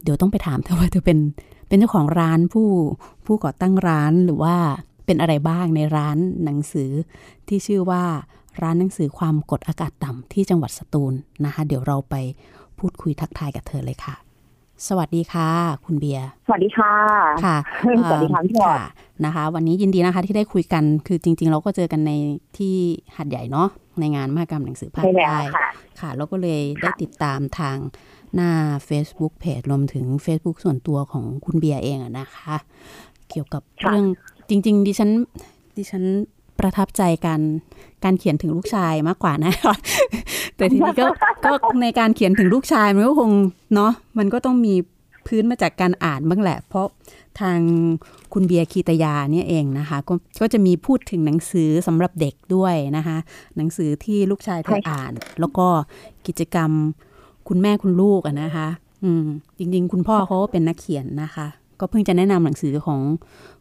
[0.03, 1.19] เดี๋ยวต้องไปถามเธอว่าเธอเป็น
[1.67, 2.69] เป็นเจ้าของร้านผู้
[3.25, 4.55] ผู้ก่อตั้งร้านหรือว่า
[5.05, 6.91] เป็นอะไรบ้างในร้านหนังสือ
[7.47, 8.03] ที่ชื่อว่า
[8.61, 11.13] ร้านหนังสือความกดอากาศต่ำที่จังหวัดสตูล
[11.45, 12.15] นะคะ เดี๋ยวเราไป
[12.79, 14.15] พูดคุยทักทายกับเธอเลยค่ะ
[14.87, 15.49] สวัสดีค่ะ
[15.85, 16.93] คุณเบียร์สวัสดีค่ะ
[17.45, 17.57] ค่ะ
[18.09, 18.89] สวัสดีค่ะพี่พลอยค่ะ
[19.25, 22.11] นะคะ วันนี้ยินดีนะคะที่ได้คุยกันคือจริง ๆ เราก็เจอกันใน
[22.57, 22.75] ที่
[23.17, 23.67] หัดใหญ่เนาะ
[23.99, 25.67] ในงานมหกรรมหนังสือภาคใช่แล้วใต้ค่ะ
[25.99, 27.77] ค่ะแล้วก็เลยได้ติดตามทาง
[28.35, 28.51] หน้า
[28.87, 32.55] Facebook Page รวมถึง Facebook ส่วนตัวของคุณเบียร์เองอะนะคะ
[33.29, 34.05] เกี่ยวกับค่ะเรื่อง
[34.49, 35.09] จริง ๆ ดิฉัน
[35.77, 36.03] ดิฉัน
[36.59, 37.41] ประทับใจการ
[38.03, 39.53] การเขียนถึงลูกชายมากกว่านะ
[40.55, 41.05] แต่ทีนี้ก็
[41.45, 43.31] ก็ในการเขียนถึงลูกชายมันก็คง
[43.75, 44.73] เนาะมันก็ต้องมี
[45.27, 46.87] พื้นมาจากการอ่านบ้างแหละ เพราะ
[47.39, 47.59] ทาง
[48.33, 53.17] คุณเบียร์คีตยาเนี่ยเองนะคะก็ก็จะมีพูดถึงหนังสือสำหรับเด็กด้วยนะคะ
[53.57, 55.67] หนังสือที่ลูกชายเธออ่าน แล้วก็
[56.27, 56.71] กิจกรรม
[57.47, 58.67] คุณแม่คุณลูกอะนะคะ
[59.03, 59.25] อืม
[59.57, 61.47] จริง ๆ คุณพ่อเขาก็เป็นนักเขียนนะคะ
[61.79, 63.01] ก็เพิ่งจะแนะนำหนังสือของ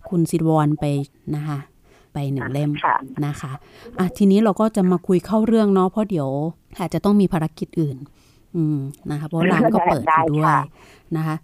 [0.09, 0.85] คุณสิทวรไป
[1.37, 1.59] นะคะ
[2.17, 3.53] ไปหนึ่งเล่มค่ะนะคะ
[3.99, 6.29] อะทีนี้เราก็จะมาคุยเข้าเรื่องเนาะเพราะเดี๋ยว
[6.79, 7.97] อาจจะต้องมีภารกิจอื่น
[8.57, 8.79] อืม
[9.11, 10.61] นะคะเพราะร้านก็เปิดอยู่ด้วยได้ค่ะ
[11.17, 11.37] นะคะ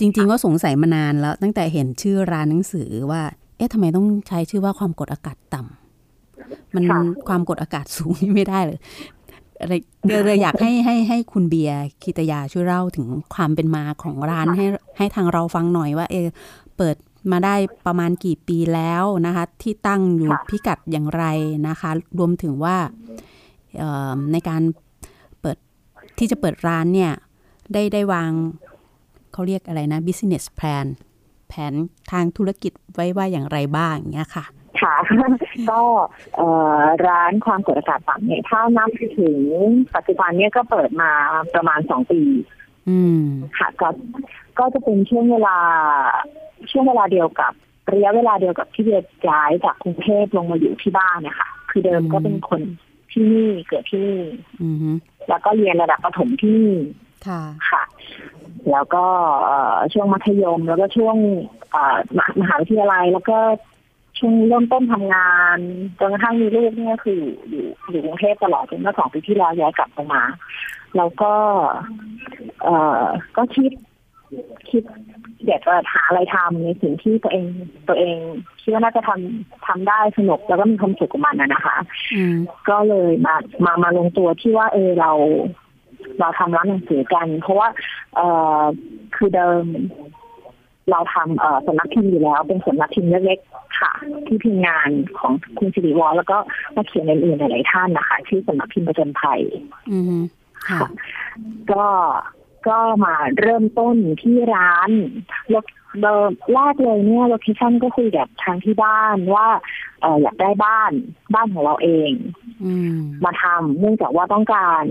[0.00, 3.22] จริง ๆ ก็สงสัยมานานแล้ว ตั้งแต่เห็นชื่อร้านหนังสือว่า
[3.56, 8.78] เอ๊ะทำไมต้องใช้ชื่อว่าความกดอากาศต่ำมันค่ะความกดอากาศสูงนี่ไม่ได้เลย
[9.60, 9.74] อะไร
[10.06, 14.66] เดี๋ยวเลยอยากให้ให้ให้คุณเบียร์คิตยาช่วยเล่าถึงความเป็นมาของร้านให้
[14.96, 16.26] ให้ทางเราฟังหน่อยว่า เออ
[16.76, 16.96] เปิด
[17.30, 17.54] มาได้
[17.86, 21.24] ประมาณกี่ปีแล้วนะคะ ที่ตั้งอยู่ค่ะพิกัดอย่างไร
[21.68, 22.76] นะคะ รวมถึงว่า
[23.78, 24.62] เอ่อในการ
[25.40, 25.56] เปิด
[26.18, 27.12] ที่จะเปิดร้านเนี่ย
[27.72, 28.30] ได้ได้วาง
[29.32, 30.86] เขาเรียกอะไรนะ business plan
[31.48, 31.72] แผน
[32.12, 34.44] ทางธุรกิจไว้ว่าอย่างไรบ้างอย่างเงี้ยค่ะ
[34.80, 34.94] ค่ะ
[35.70, 35.80] ก็
[36.36, 39.38] เอ่อร้านความกดอากาศต่ำเนี่ยถ้านับถึง
[39.94, 41.10] ปัจจุบันเนี่ยก็เปิดมา
[41.54, 42.22] ประมาณสองปี
[42.88, 43.22] อืม
[43.58, 43.88] ค่ะก็
[44.58, 45.56] ก็จะเป็นช่วงเวลา
[46.70, 47.52] ช่วงเวลาเดียวกับ
[47.92, 52.60] ระยะเวลาเดียวกับที่เบียร์ย้ายจากกรุงเทพลงมาอยู่ที่บ้านเนี่ยค่ะคือเดิมอืมก็เป็นคน
[53.12, 54.20] ที่นี่เกิดที่นี่
[54.62, 54.90] อืมฮึ
[55.28, 56.74] แล้วก็เรียนระดับประถมที่นี่
[57.26, 57.82] ค่ะค่ะ
[58.70, 59.04] แล้วก็
[59.44, 61.16] เอ่อช่วงมัธยมแล้วก็ช่วง
[61.72, 63.38] เอ่อมหามหาวิทยาลัยแล้วก็
[64.18, 65.58] ช่วงเริ่มต้นทำงาน
[65.98, 70.22] จนกระทั่งมีลูกเนี่ยคืออยู่อยู่กรุงเทพตลอดจนเมื่อสองปีที่แล้วย้ายกลับมา
[70.96, 71.32] แล้วก็
[72.62, 73.04] เอ่อ
[73.36, 73.72] ก็คิด
[74.70, 74.82] คิด
[75.46, 77.46] อยากจะหาอะไรทำในสิ่งที่ตัวเอง
[77.88, 78.16] ตัวเอง
[78.60, 81.76] คิดว่าน่าจะทำทำได้สนุกแล้วก็มีความสุขกับมันนะนะคะ
[82.14, 82.34] อืม
[82.68, 85.12] ก็เลยมามามาลงตัวที่ว่า เออเรา
[86.20, 87.68] เราทำร้านหนังสือกัน เพราะว่า
[88.16, 88.20] เอ
[88.60, 88.62] อ
[89.16, 89.64] คือเดิม
[90.90, 93.92] เราทำเอ่อสำนักพิมพ์อยู่แล้ว เป็นสำนักพิมพ์เล็กๆค่ะ
[94.26, 96.36] ที่พิมพ์งานของคุณสิริวรแล้วก็
[96.76, 99.40] มาเขียนอื่นๆหลายๆท่านนะคะ ที่สำนักพิมพ์ประจนภัย
[99.90, 100.18] อืมฮึ
[100.68, 100.78] ค่ะ
[101.72, 101.84] ก็
[102.68, 104.90] ก็มาเริ่มต้นที่ร้าน
[105.50, 105.68] โลเค
[106.02, 109.48] เดิมแรกเลยเนี่ยโลเคชั่นก็คุยกับทางที่บ้านว่า
[110.00, 110.92] เอออยากได้บ้าน
[111.34, 112.10] บ้านของเราเอง
[112.64, 114.84] อืมมาทำเนื่องจากว่าต้องการ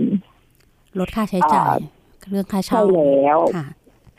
[0.98, 1.78] ลดค่าใช้จ่าย
[2.30, 3.66] เรื่องค่าใช่เช่าแล้วค่ะ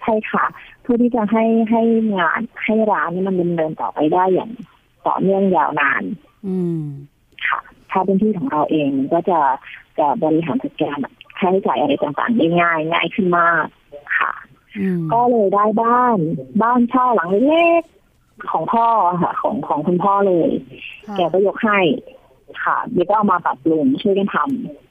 [0.02, 0.46] ใช่ค่ะ
[0.82, 1.82] เพื่อที่จะให้ให้
[2.20, 4.52] งานให้ร้านนี้มันดำเนินต่อไปได้อย่าง
[5.08, 6.04] ต่อเนื่องยาวนาน
[6.48, 6.82] อืม
[7.48, 7.60] ค่ะ
[7.92, 9.40] ถ้าเป็นที่ของเราเองมันก็จะ
[10.00, 10.98] จะบริหารจัดการ
[11.40, 13.66] ค่าใช้จ่ายอะไรต่างๆได้ง่ายง่ายขึ้นมาก
[14.20, 14.32] ค่ะ
[14.80, 16.18] อืมก็เลยได้บ้าน
[16.62, 18.88] บ้านเช่าหลังเล็กๆของพ่อ
[19.24, 20.50] ค่ะ ของของคุณพ่อเลย
[21.08, 21.80] ค่ะแกก็ยกให้
[22.64, 24.38] ค่ะเดี๋ยวก็เอามาปรับปรุงช่วยกันท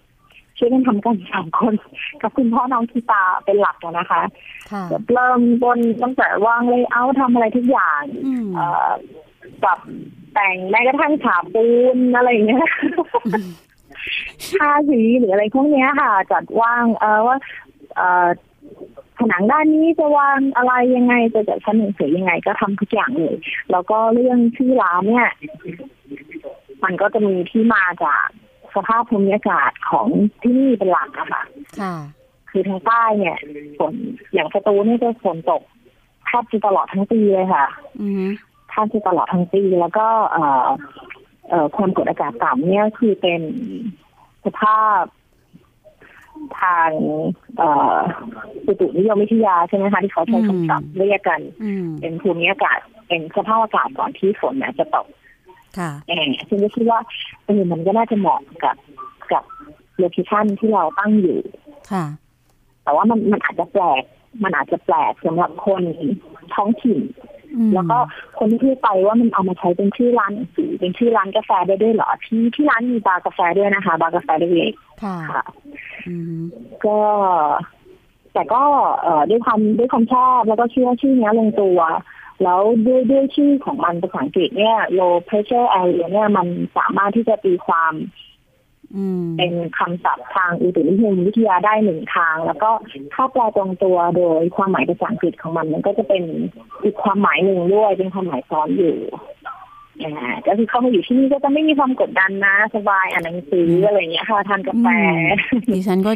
[0.02, 1.74] ำช่วยกันทำกันสามคน
[2.22, 4.22] กับคุณพ่อน้องคีตาเป็นหลักอะนะคะ
[4.72, 8.90] ค่ะแบบเริ่มบนตั้งแต่วางเลยเอาทำอะไรทุกอย่างอืมเอ่อ
[9.62, 9.80] ปรับ
[10.34, 12.66] แต่งแม้กระทั่งฉาบปูนอะไรอย่างเงี้ย
[14.52, 17.36] ทาสีหรืออะไรพวกเนี้ยค่ะ จัดวางเออว่า
[17.96, 18.28] เอ่อ
[19.18, 23.36] ผนังด้านนี้จะวางอะไรยังไงจะจัดชั้นหนังสือยังไง ก็ทำทุกอย่างเลย
[23.70, 25.30] แล้วก็เรื่องชื่อร้านเนี่ย
[26.84, 28.26] มันก็จะมีที่มาจาก
[28.74, 30.08] สภาพภูมิอากาศของ
[30.42, 31.42] ที่นี่เป็นหลักอะค่ะ
[31.80, 31.94] ค่ะ
[32.50, 33.36] คือทางใต้เนี่ย
[33.78, 33.94] ฝน
[34.32, 35.62] อย่างสตูลนี่จะฝนตก
[36.26, 37.66] แทบจะตลอดทั้งปีเลยค่ะ
[38.00, 38.26] อืม
[38.70, 40.76] แทบจะตลอดทั้งปีแล้วก็ เอ่อเอ่อ
[41.76, 43.40] ความกดอากาศต่ำเนี่ยคือเป็น
[44.44, 45.02] สภาพ
[46.60, 46.90] ทาง
[47.56, 47.98] เอ่อ
[48.66, 52.78] อุตุนิยมวิทยาใช่ไหมคะที่เขาใช้คำศัพท์เรียกกันอืมเป็นภูมิอากาศ
[53.08, 55.06] เป็นสภาพอากาศก่อนที่ฝนเนี่ยจะตก
[55.78, 57.00] ค่ะแอบซึ่งก็คิดว่า
[57.46, 58.76] เออมันก็น่าจะเหมาะกับ
[59.32, 59.44] กับ
[59.98, 61.38] location ที่เราตั้งอยู่
[61.92, 62.04] ค่ะ
[62.84, 64.02] แต่ว่ามันมันอาจจะแปลก
[64.44, 65.82] มันอาจจะแปลกสำหรับคน
[66.54, 67.35] ท้องถิ่นอืม
[67.74, 67.98] แล้วก็
[68.38, 75.42] คนที่พูดไปว่ามันเอามาใช้เป็นชื่อร้านหนังสือเป็นชื่อร้านกาแฟได้ด้วยเหรอที่ที่ร้านมีบาร์กาแฟด้วยนะคะ บาร์กาแฟเล็กค่ะๆค่ะ
[76.06, 76.40] อืม
[76.84, 76.98] ก็
[78.34, 78.62] แต่ก็
[79.02, 81.78] เอ่อด้วยความด้วยความชอบแล้วก็เชื่อว่าชื่อเนี้ยลงตัว
[82.42, 88.25] แล้วด้วยด้วยชื่อของมันภาษาอังกฤษเนี่ย low pressure area เนี่ยมันสามารถที่จะตีความอืม
[89.38, 92.70] เป็นคำศัพท์ทางอุตุนิยมวิทยาได้หนึ่งทาง แล้วก็
[93.14, 96.22] ถ้าแปลตรงตัวโดยความหมายภาษาอังกฤษของมัน มันก็จะเป็น
[96.84, 98.96] อีกความหมายหนึ่งด้วยเป็นความหมายซ้อนอยู่
[100.02, 100.14] อ่า
[100.46, 104.88] ก็คือเข้ามาอยู่ที่นี่ก็จะไม่มีความกดดันนะ สบายอ่านหนังสืออะไรอย่างเงี้ยค่ะทานกาแฟ
[105.72, 106.10] ดิฉันก็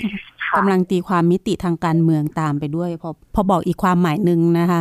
[0.45, 4.81] ค่ะกำลังตีความมิติทางการเมืองตามไปด้วย พอพอบอกอีกความหมายหนึ่งนะคะ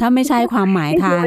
[0.00, 1.24] ถ้าไม่ใช่ความหมายทาง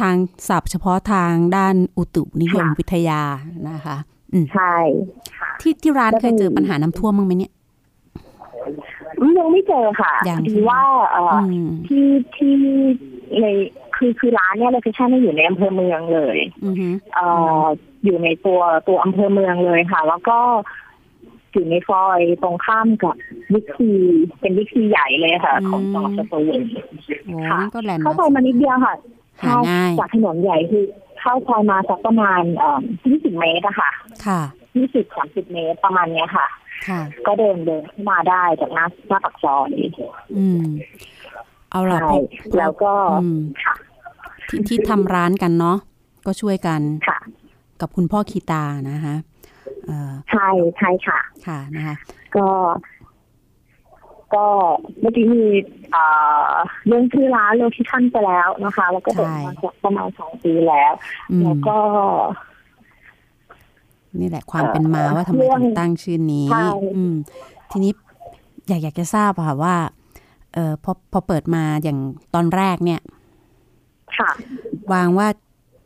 [0.00, 0.16] ทาง
[0.48, 3.22] ศัพท์เฉพาะทางด้านอุตุนิยมวิทยา
[3.70, 4.13] นะคะอืม
[4.52, 4.74] ใช่
[5.38, 7.52] ค่ะที่ที่ร้านก็เคยเจอปัญหาน้ำท่วมบ้างไหมเนี่ย
[9.38, 12.54] ยังไม่เจอค่ะยังพอดีว่าเอ่อออืมที่ที่
[13.40, 13.46] ใน
[13.96, 17.26] คือคือร้านเนี่ยโลเคชั่นเนี่ยอยู่ในอำเภอเมืองเลยอือฮึเอ่
[17.62, 17.64] อ
[18.04, 20.38] อยู่ในตัวตัวอำเภอเมืองเลยค่ะ แล้วก็
[21.52, 23.14] อยู่ในซอยตรงข้ามกับ
[23.52, 23.90] วิกซี
[24.40, 26.60] เป็นวิกซีใหญ่เลยค่ะ ของจังหวัดสตูล
[27.26, 28.94] โอ้ค่ะนั่นก็แลนด์เข้าซอยมานิดเดียวค่ะ
[29.42, 30.84] หาง่ายจากถนนใหญ่คือ
[31.24, 33.90] เข้าซอยมาสักประมาณเอ่อ20เมตรอะค่ะ
[34.26, 34.40] ค่ะ
[34.78, 36.46] 20 30เมตรประมาณเนี้ยค่ะ
[36.88, 39.68] ค่ะ ก็เดินเดินขึ้นมาได้จากหน้าหน้าปากซอย
[40.36, 40.64] อืม
[41.70, 42.18] เอาล่ะใช่พอ
[42.50, 43.74] พอแล้วก็อืมค่ะ
[44.48, 45.78] ที่ที่ทำร้านกันเนาะ
[46.26, 47.18] ก็ช่วยกันค่ะ
[47.80, 49.16] กับคุณพ่อคีตานะคะ
[49.86, 51.94] เอ่อใช่ใช่ค่ะ ค่ะนะคะ
[52.36, 52.46] ก็
[54.34, 54.44] ก็
[55.00, 55.44] เมื่อกี้มี
[55.92, 56.04] เอ่
[56.48, 56.52] อ
[56.86, 60.92] เรื่องชื่อร้านโลเคชั่นไปแล้วนะคะ แล้วก็เปิดมาสักประมาณสองปีแล้ว
[61.30, 61.76] อืมแล้วก็
[64.20, 66.66] นี่แหละความเป็นมาเอ่อว่าทำไมเรื่องถึงตั้งชื่อนี้ใช่
[66.96, 67.14] อืม
[67.70, 67.92] ทีนี้
[68.68, 69.76] อยากอยากจะทราบอะค่ะว่า
[70.54, 71.98] เออพอพอเปิดมาอย่าง
[72.34, 73.00] ตอนแรกเนี่ย
[74.18, 74.30] ค่ะ
[74.92, 75.26] วางว่า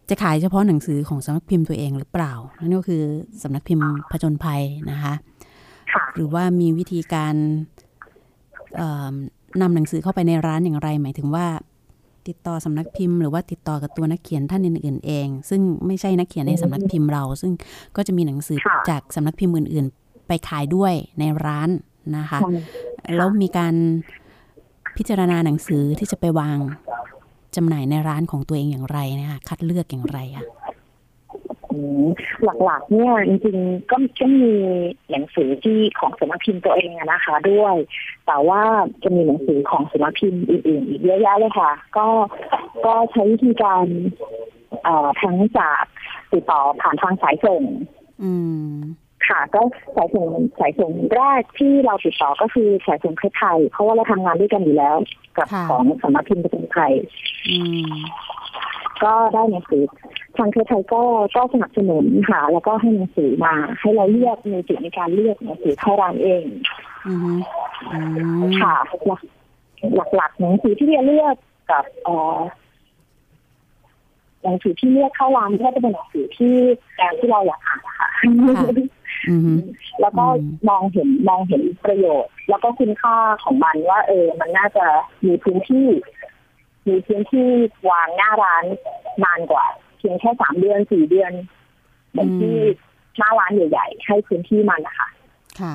[0.08, 3.02] จะขายเฉพาะหนังสือของสำนักพิมพ์ตัวเองหรือเปล่า นั่นก็คือ
[3.42, 5.14] สำนักพิมพ์ผจญภัยนะคะ
[5.92, 7.87] ค่ะหรือว่ามีวิธีการเอ่อ
[9.60, 11.46] นำหนังสือเข้าไปในร้านอย่างไร หมายถึงว่า
[12.28, 17.52] ติดต่อสำนักพิมพ์หรือว่าติดต่อกับตัวนักเขียนท่านอื่นๆเอง ซึ่งไม่ใช่นักเขียนในสำนักพิมพ์เรา ซึ่ง
[17.96, 21.68] ก็จะมีหนังสือค่ะจากสำนักพิมพ์อื่น ๆ ไปขายด้วยในร้าน
[22.16, 22.50] นะคะใช่
[23.16, 23.74] แล้วมีการ
[24.96, 26.58] พิจารณาหนังสือที่จะไปวาง
[27.56, 30.57] จำหน่ายในร้านของตัวเองอย่างไรนะคะคัดเลือกอย่างไรอะอืม
[32.64, 34.52] หลักๆ เนี่ยจริงๆก็ก็มี
[35.10, 37.76] หนังสือที่ของสำนักพิมพ์ตัวเองอะนะคะ ด้วย
[38.26, 38.62] แต่ว่า
[39.02, 42.06] จะมีหนังสือของสำนักพิมพ์อื่นๆอีกเยอะแยะเลยค่ะ ก็
[42.86, 43.84] ก็ใช้วิธีการ
[44.84, 45.84] เอ่อทั้งจาก
[46.32, 47.62] ติดต่อผ่านทางสายส่ง
[48.22, 48.32] อื
[48.70, 48.72] ม
[49.28, 49.60] ค่ะก็
[49.96, 50.28] สายส่ง
[50.60, 54.96] สายส่งแรกที่เราติดต่อก็คือสายส่งเพชรไทยเพราะว่าเราทำงานด้วยกันอยู่แล้ว
[55.36, 56.92] กับค่ะของสำนักพิมพ์ประจำไทย
[57.48, 57.56] อื
[57.90, 57.92] ม
[59.04, 59.82] ก็ได้หนังสือ
[60.36, 61.02] ทางเครือไทยก็
[61.36, 66.44] ก็สนับสนุนค่ะแล้วก็ให้หนังสือมาให้เราเลือกในจุดในการเลือกหนังสือเข้าร้านเอง
[67.06, 67.36] อืม
[67.92, 67.98] อื
[68.38, 68.74] มค่ะ
[69.06, 69.16] หลั
[70.08, 71.34] กหลักๆหนังสือที่เราเลือก
[71.70, 72.38] กับเอ่อ
[74.42, 76.54] หนังสือที่เลือกเข้าร้านก็จะเป็นหนังสือที่
[76.96, 78.08] แนวที่เราอยากอ่านนะคะ
[79.28, 79.58] อืม
[80.00, 84.86] แล้วก็อืมมองเห็นมองเห็นประโยชน์ แล้วก็คุณค่าของมันว่า เออ มันน่าจะ
[85.24, 85.86] มีพื้นที่
[86.88, 87.48] มีพื้นที่
[87.90, 88.64] วางหน้าร้าน
[89.24, 89.66] นานกว่า
[89.98, 91.32] เพียงแค่สามเดือนสี่เดือน
[92.10, 92.56] เหมือนที่
[93.18, 95.08] หน้าร้านใหญ่ๆให้พื้นที่มันนะคะ
[95.60, 95.74] ค่ะ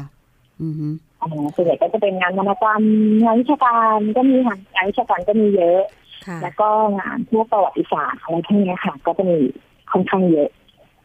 [0.61, 0.75] อืม
[1.21, 2.83] อ่าส่วนใหญ่ก็จะเป็นงานวรรณกรรม
[3.23, 5.81] งานวิชาการก็มีค่ะงานวิชาการก็มีเยอะ
[6.27, 9.39] ค่ะแล้วก็งานพวกประวัติศาสตร์อะไรพวกเนี้ยค่ะ ก็จะมี
[9.91, 10.49] ค่อนข้างเยอะ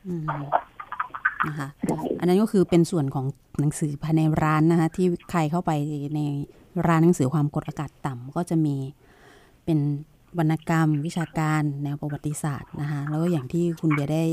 [0.07, 0.25] อืม
[1.47, 3.27] นะคะใช่อันนั้นก็คือเป็นส่วนของ
[3.61, 5.73] หนังสือภายในร้านนะคะที่ใครเข้าไป
[6.15, 6.21] ใน
[6.87, 8.77] ร้านหนังสือความกดอากาศต่ำก็จะมี
[9.69, 9.85] เป็น
[10.39, 14.25] วรรณกรรม วิชาการแนวประวัติศาสตร์นะคะแล้วก็อย่างที่คุณเบียได้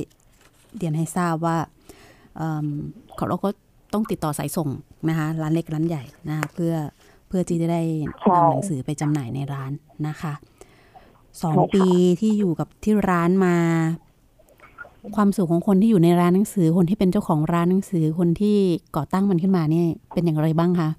[0.78, 1.58] เรียนให้ทราบว่า
[2.36, 2.68] เอิ่ม
[3.16, 3.50] เขาเราก็
[3.94, 4.70] ต้องติดต่อสายส่ง
[5.10, 6.74] นะคะร้านเล็กร้านใหญ่นะคะเพื่อ
[7.28, 7.82] เพื่อที่จะได้
[8.34, 9.72] นำหนังสือไปจำหน่ายในร้าน
[10.08, 10.34] นะคะ
[11.44, 11.86] สองปี
[12.22, 13.56] ที่อยู่กับที่ร้านมา
[15.16, 18.58] ความสุขของคนที่อยู่ในร้านหนังสือ คนที่เป็นเจ้าของร้านหนังสือคนที่
[18.96, 20.90] ก่อตั้งมันขึ้นมาเนี่ยเป็นอย่างไรบ้างคะ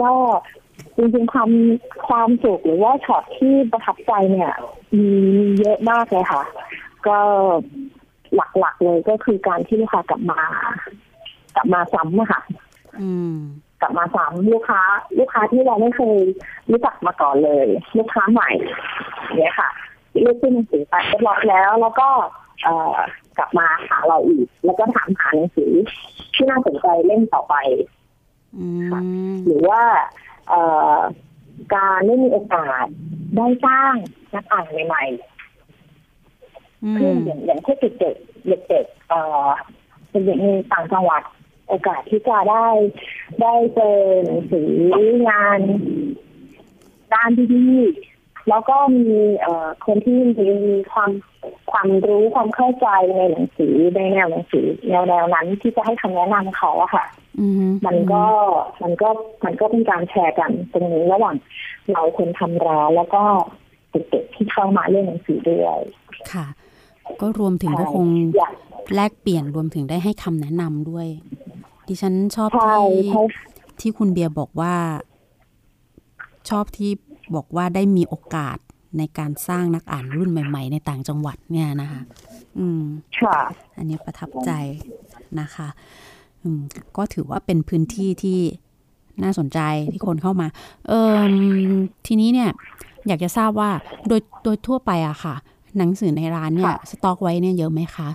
[0.00, 0.12] ก็
[0.96, 1.50] จริงๆความ
[2.08, 4.52] ความสุขหรือว่าช็อตที่ประทับใจเนี่ย
[4.96, 6.42] มีมีเยอะมากเลยค่ะ
[7.06, 7.18] ก็
[8.36, 10.40] หลักๆเลยก็คือการที่ลูกค้ากลับมา
[11.56, 12.42] กลับมาซ้ำอะค่ะ
[13.00, 13.36] อืม
[13.80, 14.82] กลับมาซ้ำลูกค้า
[15.18, 16.18] ลูกค้าที่เราไม่เคย
[16.70, 17.66] รู้จักมาก่อนเลย
[17.98, 18.50] ลูกค้าใหม่
[19.36, 19.70] เนี่ยค่ะ
[20.20, 22.08] เลือกซื้อหนังสือไปเรียบร้อยแล้ว แล้วก็
[22.64, 22.96] เอ่อ
[23.38, 25.72] กลับมาหาเราอีก แล้วก็ถามหาหนังสือ
[26.34, 27.54] ที่น่าสนใจเล่มต่อไป
[28.56, 30.27] อืมหรือว่าเอ่อ
[31.74, 32.86] การได้มีโอกาส
[33.36, 33.94] ได้สร้าง
[34.34, 39.46] นักอ่านใหม่ๆคืออย่างอย่างที่เด็กๆเด็กๆเอ่อ
[40.10, 41.22] เป็นเด็กในต่างจังหวัด
[41.68, 42.66] โอกาสที่จะได้
[43.40, 44.70] ได้เจอหนังสือ
[45.28, 45.60] งาน
[47.12, 49.08] ด้านดีๆแล้วก็มี
[49.40, 50.52] เอ่อคนที่มี
[50.92, 51.10] ความ
[51.70, 57.04] ความรู้ความเข้าใจในหนังสือในแนวหนังสือแนวแนวนั้นที่จะให้คำแนะนำเขาอะค่ะ
[57.86, 58.24] มันก็
[58.82, 59.08] มันก็
[59.44, 61.36] มันก็เป็นการแชร์กันตรงนี้ระหว่าง
[61.92, 63.22] เราคนทำร้านแล้วก็
[63.90, 65.80] เด็กๆที่เข้ามาเล่นหนังสือด้วย
[66.32, 66.46] ค่ะ
[67.20, 68.06] ก็รวมถึงก็คง
[68.94, 71.06] แลกเปลี่ยนรวมถึงได้ให้คำแนะนำด้วย
[71.88, 72.78] ดิฉันชอบที่
[73.80, 74.74] ที่คุณเบียร์บอกว่า
[76.50, 76.90] ชอบที่
[77.34, 78.58] บอกว่าได้มีโอกาส
[78.98, 82.02] ในการสร้างนักอ่านรุ่นใหม่ ๆ ในต่างจังหวัดเนี่ยนะคะ
[82.58, 82.82] อืม
[83.20, 83.38] ค่ะ
[83.76, 84.50] อันนี้ประทับใจ
[85.40, 86.07] นะคะอืม
[86.96, 88.38] ก็ถือว่าเป็นพื้นที่ที่
[89.22, 89.58] น่าสนใจ
[89.92, 90.46] ที่คนเข้ามา
[90.88, 91.16] เออ
[92.06, 92.50] ทีนี้เนี่ย
[93.06, 93.70] อยากจะทราบว่า
[94.08, 95.34] โดยโดยทั่วไปอะค่ะ
[95.78, 98.08] หนังสือในร้านเนี่ย สต็อกไว้เนี่ยเยอะไหมคะ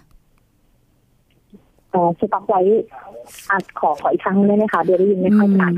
[1.93, 2.61] ออสต็อกไว้
[3.49, 5.71] อขอขออีกครั้งได้ไหมคะเดี๋ยวได้ยินไม่ค่อยชัด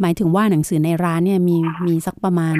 [0.00, 2.56] หมายถึงว่าหนังสือในร้านเนี่ยมีมีสักประมาณ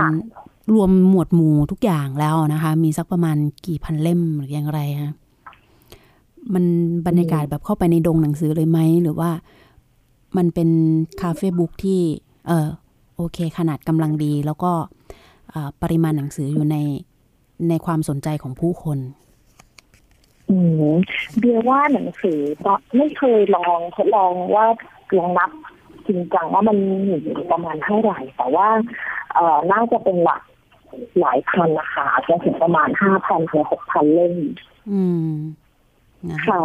[0.74, 5.12] รวมหมวดหมู่ทุกอย่างแล้วนะคะ มีสักประมาณกี่พันเล่มหรือยังไรฮะ
[6.54, 6.64] มัน
[7.06, 9.30] บรรยากาศแบบเข้าไปในดงหนังสือเลยไหม หรือว่า
[10.36, 10.68] มันเป็น
[11.20, 12.00] คาเฟ่บุ๊กที่
[12.46, 12.68] เออ
[13.16, 14.72] โอเค ขนาดกำลังดี แล้วก็
[15.82, 16.76] ปริมาณหนังสืออยู่ใน
[17.68, 18.98] ในความสนใจของผู้คน
[20.50, 20.56] อื
[20.90, 20.94] ม
[21.38, 22.38] เบียว่าหนังสือ
[22.96, 24.66] ไม่เคยลองทดลองว่า
[25.18, 25.50] ลองนับ
[26.06, 27.20] จริงจังว่ามันอยู่
[27.52, 28.68] ประมาณเท่าไหร่ แต่ว่า
[29.34, 30.42] เอ่อน่าจะเป็นหลัก
[31.20, 34.34] หลายพันนะคะจะถึงประมาณห้าพันถึงหกพันเล่ม
[34.92, 35.32] อืม
[36.46, 36.58] ค่ะ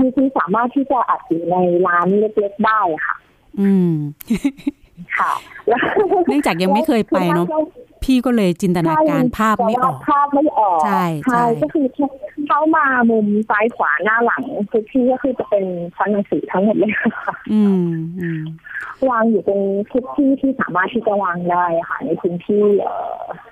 [0.00, 3.16] มีที่สามารถที่จะอัดอยู่ในร้านเล็กๆได้ค่ะ
[3.60, 3.92] อืม
[5.18, 5.32] ค่ะ
[6.28, 7.46] เนื่องจากยังไม่เคยไปเนาะ
[8.04, 11.86] พี่ก็เลยจินตนาการภาพไม่ออกภาพไม่ออกใช่ใช่ก็คือ
[12.46, 15.64] เข้ามามุมซ้ายขวาหน้าหลังทุกที่ก็คือจะเป็น
[15.96, 17.90] ชั้นหนังสือทั้งหมดเลยค่ะอืม
[19.10, 19.60] วางอยู่ตรง
[19.92, 22.88] ทุกที่ที่สามารถที่จะวางได้ค่ะในพื้นที่เอ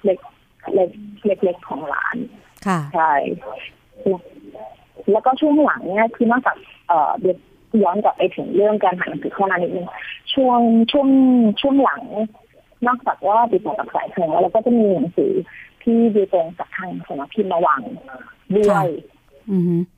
[0.04, 0.18] เล็ก
[0.74, 0.90] เล็ก
[1.44, 2.16] เล็กๆของร้าน
[2.66, 3.12] ค่ะใช่
[5.12, 6.56] แล้วก็ช่วงหลังเนี่ยคือนอกจาก
[6.88, 7.38] เอ่อเดี๋ยว
[7.82, 9.88] ย้อนกลับไปถึงเรื่องการหาหนังสือเข้ามานิดนึง
[10.34, 10.58] ช่วง
[10.92, 11.08] ช่วง
[11.60, 12.02] ช่วงหลัง
[12.86, 15.32] นอกจากว่าติดต่อกับสายเพลงแล้วเราก็จะมีหนังสือ
[15.82, 17.82] ที่ดูตรงจากทางสำนักพิมพ์ระวัง
[18.56, 18.86] ด้วย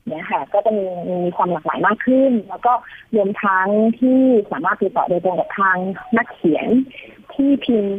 [0.07, 2.73] เนี่ยค่ะ ก็จะมีมีความหลากหลายมากขึ้น แล้วก็
[3.15, 3.67] รวมทั้ง
[3.99, 4.19] ที่
[4.51, 5.77] สามารถติดต่อโดยตรงกับทาง
[6.17, 6.67] นักเขียน
[7.33, 7.97] ที่พิมพ์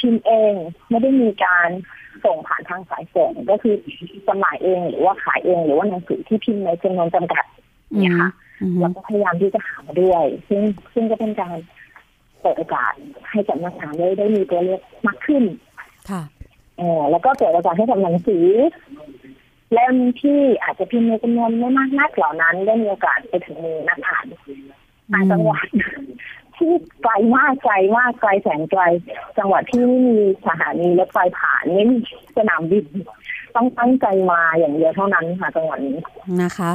[0.00, 0.54] พิมพ์เอง
[0.90, 1.68] ไม่ได้มีการ
[2.26, 3.74] ส่งผ่านทางสายส่งก็คือ
[4.28, 7.44] จำหน่ายเองหรือว่าขายเองหรือว่าหนังสือที่พิมพ์ในจำนวนจำกัด
[8.00, 8.30] เนี่ยค่ะ
[8.80, 10.62] เราก็พยายามที่จะหามาด้วย ซึ่ง
[10.92, 11.56] ซึ่งก็เป็นการ
[12.40, 12.92] เปิดโอกาส
[13.30, 15.42] ให้กับนักอ่านได้ได้มีตัวเลือกมากขึ้น
[16.10, 16.22] ค่ะ
[16.78, 18.46] เออแล้วก็เปิดโอกาสให้กับหนังสือ
[19.72, 24.24] เล่มที่อาจจะพิมพ์ในจำนวนไม่มากนักเหล่านั้น ได้มีโอกาสไปถึงมือนักอ่าน
[25.12, 25.66] ต่างจังหวัด
[26.56, 28.82] ที่ไกลมากไกลมากไกลแสนไกล
[29.38, 30.16] จังหวัดที่ไม่มี
[30.46, 31.98] สถานีรถไฟผ่านไม่มี
[32.36, 32.86] สนามบิน
[33.54, 35.98] ต้องตั้งใจมาอย่างเดียวเท่านั้นค่ะจังหวัดนี้
[36.42, 36.72] นะคะ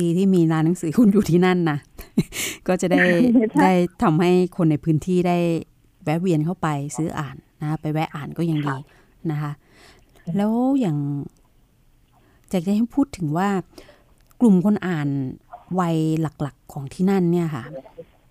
[0.00, 1.78] ดีที่มีร้านหนังสือคุณอยู่ที่นั่นนะ
[2.68, 3.04] ก็จะได้
[3.62, 5.38] ได้ทำให้คนในพื้นที่ได้
[6.04, 8.74] แวะเวียนเข้าไปซื้ออ่านนะไปแวะอ่านก็ยังดี
[9.30, 9.52] นะคะ
[10.36, 10.96] แล้วอย่าง
[12.52, 13.48] จะให้พูดถึงว่า
[14.40, 15.08] กลุ่มคนอ่าน
[15.80, 17.64] วัยหลักๆของที่นั่นเนี่ยค่ะ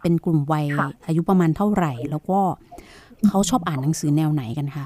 [0.06, 0.66] เป็นกลุ่มวัย
[1.08, 2.40] อายุประมาณเท่าไหร่ แล้วก็
[3.28, 4.86] เขาชอบอ่านหนังสือแนวไหนกันคะ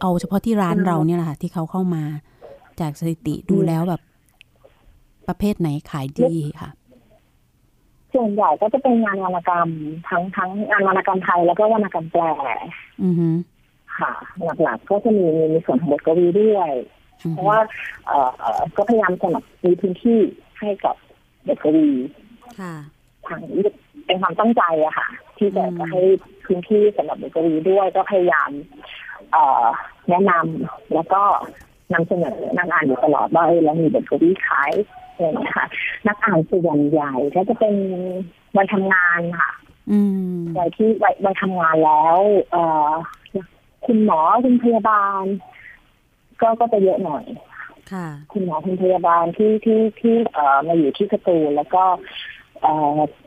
[0.00, 2.02] เอาเฉพาะที่ร้านเราเนี่ยแหละค่ะ ที่เขาเข้ามา
[2.80, 4.02] จากสถิติดูแล้วแบบ
[5.28, 6.70] ประเภทไหนขายดีค่ะ
[8.14, 9.68] ส่วนใหญ่ก็จะเป็นงานวรรณกรรม
[10.08, 12.22] ทั้งทั้งงานวรรณกรรมไทยแล้วก็วรรณกรรมแปล
[13.02, 13.14] อือ
[13.98, 14.12] ค่ะ
[14.62, 16.70] หลักๆก็จะมีมีส่วนของบทกวีด้วย
[17.32, 17.58] เพราะว่า
[18.06, 18.12] เอ
[18.58, 20.18] อก็พยายามสนับมีพื้นที่
[20.60, 20.96] ให้กับ
[21.44, 21.88] เด็กกวี
[23.26, 23.40] ทาง
[24.06, 25.08] เป็นความตั้งใจอะค่ะ
[25.38, 26.02] ที่จะจะให้
[26.44, 28.50] พื้นที่สำหรับเด็กกวีด้วยก็พยายาม
[29.32, 29.36] เอ
[30.10, 31.22] แนะนำแล้วก็
[31.92, 34.72] นำเสนอนักอ่านอยู่ตลอดว่าแล้วมีเด็กกวีขาย
[35.12, 35.66] อะไรอย่างเงี้ยค่ะ
[36.06, 37.74] นักอ่านส่วนใหญ่ก็จะเป็น
[38.56, 39.50] วัยทำงานค่ะ
[40.58, 42.16] วัยที่วัยวัยทำงานแล้ว
[42.50, 42.56] เอ
[42.88, 42.90] อ
[43.86, 45.24] คุณหมอคุณพยาบาล
[46.40, 47.24] ก็ก็จะเยอะหน่อย
[47.92, 52.39] ค่ะคุณหมอคุณพยาบาลที่ที่ที่เอ่อมาอยู่ที่สตูลแล้วก็เอ่อ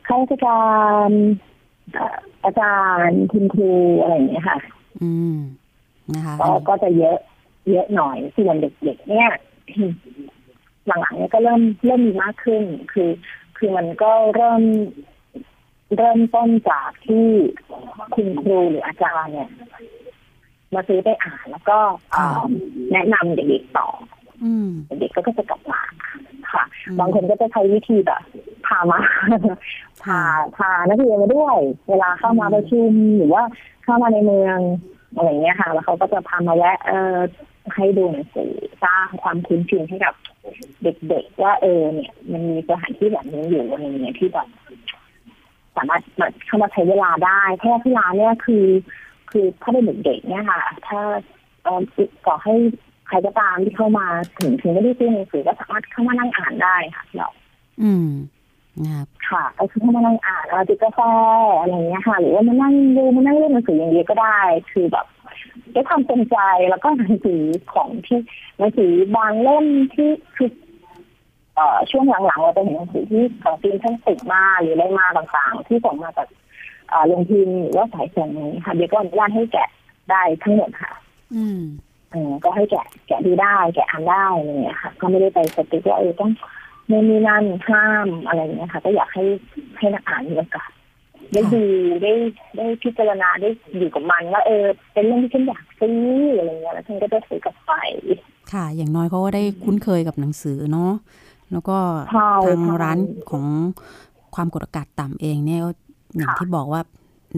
[0.06, 0.62] ข้าราชกา
[1.08, 1.10] ร
[2.44, 2.76] อาจา
[3.06, 3.70] รย์คุณครู
[4.00, 4.58] อะไรอย่างเงี้ยค่ะ
[5.02, 5.38] อืม
[6.14, 7.18] นะคะก็ก็จะเยอะ
[7.70, 9.30] เยอะหน่อยส่วนเด็กๆเนี่ย
[10.86, 13.10] หลังๆเนี่ยก็เริ่มเริ่มมีมากขึ้น คือ
[13.58, 14.62] คือมันก็เริ่ม
[15.96, 17.26] เริ่มต้นจากที่
[18.14, 19.50] คุณครูหรืออาจารย์เนี่ย
[20.74, 21.78] มาซื้อไปอ่านแล้วก็
[22.12, 22.42] เอ่อ
[22.92, 23.88] แนะนำเด็กๆต่อ
[24.44, 24.68] อืม
[25.00, 25.82] เด็กๆก็จะกลับมา
[26.54, 26.64] ค่ะ
[26.98, 28.22] บางคนก็จะใช้วิธีแบบ
[28.66, 28.98] พามา
[30.04, 30.18] พา
[30.56, 33.42] พานักเรียนมาด้วย เวลาเข้ามาประชุมหรือว่า
[33.84, 34.58] เข้ามาในเมือง
[35.14, 37.16] อะไรอย่างเงี้ยค่ะ แล้วเขาก็จะพามาแวะเออ
[37.74, 38.52] ให้ดูหนังสือ
[38.84, 40.14] สร้างความคุ้นชินให้กับ
[40.82, 44.48] เด็กๆว่าเออเนี่ย มันมีสถานที่แบบนี้อยู่อะไรเงี้ยที่แบบ
[45.76, 48.66] สามารถแบบเข้ามาใช้เวลาได้เพราะว่าที่ร้านเนี่ยคือ
[49.30, 51.00] คือถ้าเป็นเด็กๆเนี่ยค่ะ ถ้า
[51.62, 51.80] เออ
[52.26, 52.54] ก่อให้
[52.93, 54.06] ใค รก็ตามที่เข้ามา
[54.38, 57.28] ถึงถึงไม่ได้ซื้อหนังสือก็สามารถเข้ามานั่งอ่านได้ค่ะเรา
[57.82, 58.08] อืม
[58.82, 61.00] นะครับค่ะก็คือเข้ามานั่งอ่านเอาจิบกาแฟ
[61.60, 64.38] อะไรอย่างเงี้ยค่ะ หรือว่ามานั่งดูมานั่งเล่นหนังสืออย่างเดียวก็ได้
[64.72, 65.06] คือแบบ
[65.74, 66.38] ด้วยความเต็มใจ
[66.70, 67.42] แล้วก็หนังสือ
[67.72, 68.18] ของที่
[68.58, 70.50] หนังสือบางเล่มที่คือ
[71.56, 76.28] เอ่อช่วงหลังๆเราจะเห็นหนังสือที่ของทีมท่านติดมาหรืออะไรมาต่างๆ ที่ส่งมาจาก
[76.88, 79.68] เอ่อโรงพิมพ์หรือว่าสายส่งนี้ค่ะเดี๋ยวก็อนุญาตให้แกะ
[80.10, 80.92] ได้ทั้งหมดค่ะ
[81.34, 81.83] อืมเออ
[82.44, 86.30] ก็ให้แกะแกะดูได้แกะอ่านได้อะไรอย่างเงี้ยค่ะ ก็ไม่ได้ไปสติ๊กว่าเออต้อง
[86.88, 89.24] ไม่มีนั่นห้ามอะไรอย่างเงี้ยค่ะ ก็อยากให้
[89.78, 90.70] ให้นักอ่านมีโอกาส
[91.32, 91.62] ได้ดู
[92.02, 92.12] ได้
[92.56, 93.48] ได้พิจารณาได้
[93.78, 95.98] อยู่กับมันว่าเออ เป็นเรื่องที่ฉันอยากซื้อ
[96.38, 97.72] อะไรเงี้ยแล้วฉันก็ได้ซื้อกลับไป
[98.52, 100.92] ค่ะ อย่างน้อยเขาก็ได้คุ้นเคยกับหนังสือเนาะ
[101.52, 101.78] แล้วก็
[102.12, 102.98] ใช่ทางใช่ร้าน
[103.30, 103.44] ของ
[104.34, 105.70] ความกดอากาศต่ำเองเนี่ยก็
[106.16, 106.82] อย่างค่ะที่บอกว่า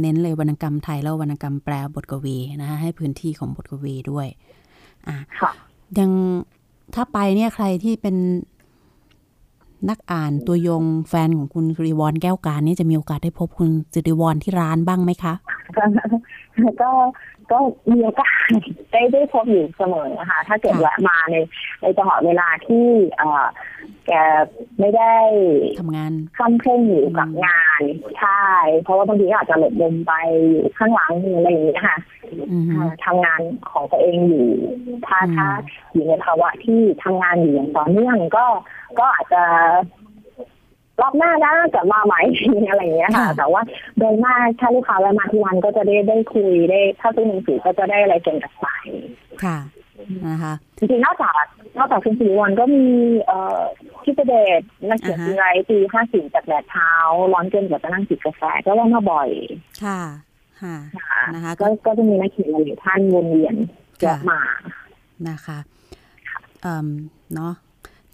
[0.01, 4.27] เน้นเลยวรรณกรรมไทยแล้ววรรณกรรมแปลบทกวีนะคะให้พื้นที่ของบทกวีด้วย
[5.09, 5.51] อะค่ะ
[5.99, 6.11] ยัง
[6.95, 8.17] ถ้าไปเนี่ยใครที่เป็น
[9.89, 15.35] นักอ่านตัวยงแฟนของคุณสิริวรแก้วการนี่จะมีโอกาสได้พบคุณสิริวรที่ร้านบ้างไหมคะ
[16.83, 16.91] ก็
[17.51, 17.61] ก็ก็
[17.93, 18.37] มีโอกาส
[18.93, 21.37] ได้ได้พบอยู่เสมอนะคะ ถ้าเกิดค่ะแวะมาใน
[21.83, 22.87] ในจังหวะเวลาที่
[23.17, 23.47] เอ่อ
[24.07, 24.13] แก
[24.81, 25.15] ไม่ได้
[25.81, 27.83] ทำงานค่ำเคร่งอยู่กับงาน
[28.19, 28.45] ใช่
[28.83, 30.13] เพราะว่าบางทีก็อาจจะหลบมุมไป
[30.49, 31.99] อยู่ข้างหลังหรืออะไรอย่างเงี้ยค่ะ
[32.53, 33.41] อือฮึอ่าทำงาน
[33.71, 34.49] ของตัวเองอยู่
[35.07, 35.47] ถ้าอืมถ้า
[35.93, 38.47] อยู่ในภาวะที่ทำงานอยู่อย่างต่อเนื่องก็
[38.99, 39.43] ก็อาจจะ
[41.01, 42.21] รอบหน้านะกลับมาใหม่
[42.69, 43.63] อะไรอย่างเงี้ยค่ะ แต่ว่า
[43.99, 48.67] โดยมากถ้าลูกค้าแวะมาที่ร้านก็จะได้ได้คุยได้ ถ้าซื้อหนังสือก็จะได้อะไรเกินกลับไป
[49.45, 49.59] ค่ะ
[50.29, 51.45] นะคะจริงๆนอกจาก
[51.79, 52.85] นอกจากคุณสิริวัลก็มี
[53.27, 53.61] เอ่อ
[54.03, 56.91] ที่ประเดชนักเขียนอ่าฮะปีไรปีห้าสี่จากแดดเช้า
[57.33, 59.31] ร้อนเกินกว่าจะนั่งจิบกาแฟก็แวะมาบ่อย
[59.85, 60.01] ค่ะ
[60.63, 63.55] ค่ะค่ะนะคะ ก็ก็จะมีนักเขียนหลายๆท่านวนเวียน
[64.01, 64.41] เยอะมา
[65.29, 65.59] นะคะ
[66.63, 66.89] เอ่ม
[67.35, 67.53] เนาะ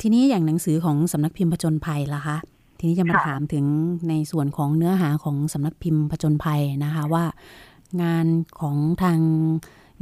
[0.00, 2.36] ทีนี้อย่างหนังสือของสำนักพิมพ์ผจญภัยล่ะคะ
[2.82, 3.64] ทีนี้จะมาค่ะถามถึง
[4.08, 7.24] ในส่วนของเนื้อหาของสำนักพิมพ์ผจญภัยนะคะว่า
[8.02, 8.26] งาน
[8.60, 9.18] ของทาง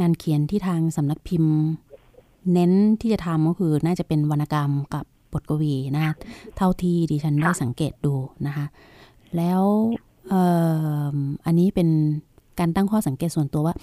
[0.01, 1.55] งานเขียนที่ทางสำนักพิมพ์
[2.53, 6.15] เน้นที่จะทำก็คือน่าจะเป็นวรรณกรรมกับบทกวีนะ
[6.57, 8.15] เท่าที่ดิฉันได้สังเกตดู
[8.47, 8.67] นะคะ
[9.37, 9.63] แล้ว
[10.29, 10.43] เอ่
[11.15, 11.17] อ
[11.47, 11.89] อันนี้เป็น
[12.59, 13.75] การตั้งข้อสังเกตส่วนตัวว่า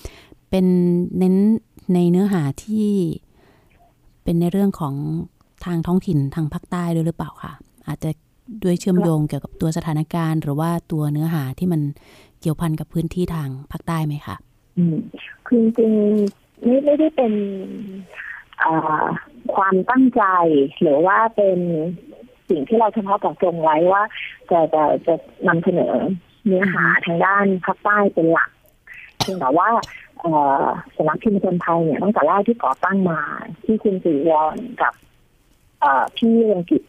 [0.50, 0.66] เป็น
[1.18, 1.36] เน้น
[1.94, 2.88] ในเนื้อหาที่
[4.24, 4.94] เป็นในเรื่องของ
[5.66, 7.54] ทางท้องถิ่นทางภาคใต้ด้วยหรือเปล่าคะ
[7.88, 8.12] อาจจะ
[8.64, 11.82] ด้วยเชื่อมโยงเกี่ยวกับตัวสถานการณ์ หรือว่าตัวเนื้อหาที่มัน
[12.42, 14.36] เกี่ยวพันกับพื้นที่ทางภาคใต้ไหมคะ
[14.78, 14.98] อืม
[15.48, 15.92] คือจริง
[16.66, 17.34] ไม่ไม่ได้เป็น
[19.56, 20.24] ความตั้งใจ
[20.82, 21.60] หรือว่าเป็น
[22.50, 24.04] สิ่งที่เราเฉพาะเจาะจงไว้ว่า
[24.52, 25.16] จะจะจะ
[25.48, 25.94] นำเสนอ
[26.46, 28.50] เนื้อหาทางด้านภาคใต้เป็นหลัก
[29.22, 29.70] เพียงแต่ว่า
[30.96, 33.20] สำนักพิมพ์คนไทยเนี่ยตั้งแต่แรกที่ก่อตั้งมา
[33.64, 34.94] ที่คุณสิริวรกับ
[36.18, 36.84] พี่เรืองกิจ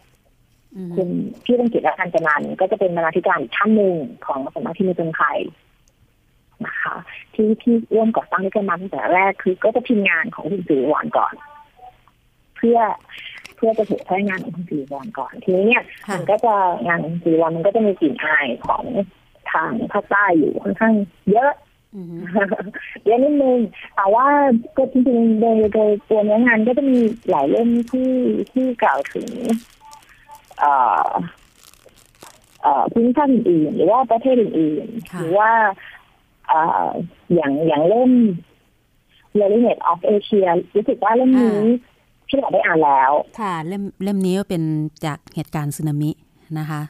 [0.96, 1.08] คุณ
[1.44, 3.96] พี่เรืองกิจและการจนันก็จะเป็นบรรณาธิการอีกท่านหนึ่ง
[4.26, 5.38] ของสำนักพิมพ์คนไทย
[6.66, 6.96] นะคะ
[7.34, 11.34] ที่ที่ร่วมก่อตั้งด้วยกันมาตั้งแต่แรกคือ ก็จะพิมพ์งานของคุณสิริวัลก่อน
[12.56, 12.78] เพื่อ
[13.56, 16.54] เพื่อจะเผยแพร่งานของคุณสิริวัลก่อนทีนี้เนี่ยค่ะมันก็จะ
[16.86, 18.84] งานของคุณสิริวัลมันก็จะมีกลิ่นอายของ
[19.52, 20.94] ทางภาคใต้อยู่ค่อนข้าง
[21.32, 21.52] เยอะ
[21.94, 22.16] อืม
[23.04, 23.58] เยอะนิดนึง
[23.96, 24.26] แต่ว่า
[24.76, 26.98] ก็จริงๆโดยโดยตัวเนื้องานก็จะมี
[27.30, 28.12] หลายเล่มที่
[28.52, 29.77] ที่กล่าวถึงเอ่อเอ่อ
[32.92, 35.50] พื้นที่ภาคอื่นๆหรือว่าประเทศอื่นๆค่ะหรือว่า
[36.48, 36.88] เอ่อ
[37.34, 38.12] อย่างอย่างเล่ม
[39.38, 41.60] l e r i n e t of Asia รู้สึกว่าเล่มนี้
[42.28, 44.62] ที่เราได้อ่านแล้ว ค่ะ เล่มเล่มนี้ก็เป็น
[45.04, 46.10] จากเหตุการณ์สึนามิ
[46.58, 46.82] นะคะ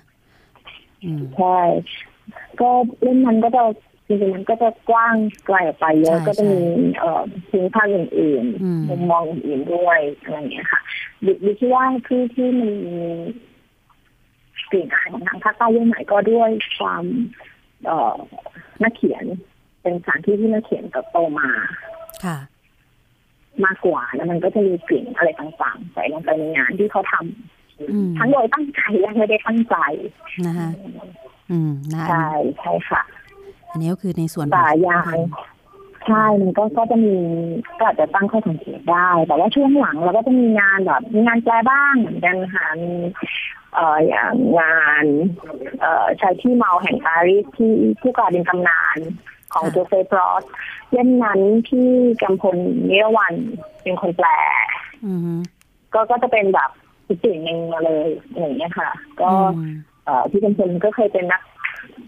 [1.05, 1.59] อืมใช่
[2.61, 2.71] ก็
[3.03, 3.63] เล่มนั้นก็จะ
[4.07, 5.15] จริงๆมันก็จะกว้าง
[5.47, 6.61] ไกลออกไปเยอะใช่ก็จะมี
[6.99, 10.81] เอ่อพื้นที่ภาคอื่นอืมๆมุมมองอื่นๆด้วยอะไรอย่างเงี้ยค่ะ
[11.25, 12.99] ดิดิคิดว่าที่ที่มันมี
[14.71, 17.05] กลิ่นอายของทางภาคใต้เยอะหน่อยก็ด้วยความ
[17.87, 18.17] เอ่อ
[18.83, 19.25] นักเขียน
[19.83, 21.49] เป็นสถานที่ที่นักเขียนเติบโตมา
[22.25, 22.39] ค่ะ
[23.65, 29.77] มากกว่าแล้วมันก็จะมีกลิ่นอะไรต่างๆใส่ลงไปในงานที่เขาทำอืมทั้งโดยตั้งใจและไม่ได้ตั้งใจ
[30.47, 30.71] นะคะ
[31.51, 32.29] อืมนะคะใช่
[32.61, 33.03] ใช่ค่ะ
[33.71, 35.15] อันนี้ก็คือในส่วนของแต่อย่าง
[36.09, 37.17] ใช่มันก็ก็จะมี
[37.79, 42.93] ก็อาจจะตั้งข้อสังเกตได้ แต่ว่าช่วงหลังเราก็จะมีงานแบบมีงานแปลบ้างเหมือนกันค่ะมี
[43.75, 45.05] เอ่ออย่างงาน
[45.81, 48.99] เอ่อชายที่เมาแห่งปารีสที่ผู้กลายเป็นตำนาน
[49.53, 50.45] ของค่ะโจเซฟรอส
[50.93, 51.89] เล่มนั้นที่
[52.23, 52.57] กำพล
[52.91, 53.35] นิรวรรณ
[53.83, 54.29] เป็นคนแปล
[55.07, 55.33] อือฮึ
[55.95, 56.71] ก็ก็จะเป็นแบบ
[57.07, 58.91] อีกสิ่งหนึ่งมาเลยอย่างเงี้ยค่ะ
[59.21, 59.73] ก็อืม
[60.05, 61.43] เอ่อพี่กำพลก็เคยเป็นนัก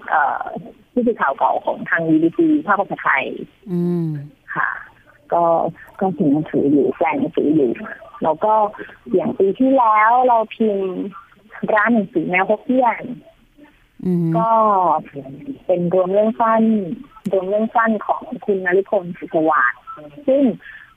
[0.09, 0.45] เอ่อ
[0.93, 3.25] ผู้สื่อข่าวเก่าของทาง BBC ภาคภาษาไทย
[3.73, 4.09] อืม
[4.55, 4.69] ค่ะ
[5.33, 5.45] ก็
[6.01, 7.71] ก็เขียนหนังสืออยู่แปลหนังสืออยู่
[8.23, 8.55] แล้วก็
[9.15, 10.91] อย่างปีที่แล้วเราพิมพ์
[11.75, 13.05] ร้านหนังสือแมวฮกเกี้ยน
[14.05, 14.51] อืมก็
[15.67, 16.63] เป็นรวมเรื่องสั้น
[17.33, 19.81] รวมเรื่องสั้นของคุณนริพลสุขสวัสดิ์
[20.29, 20.43] ซึ่ง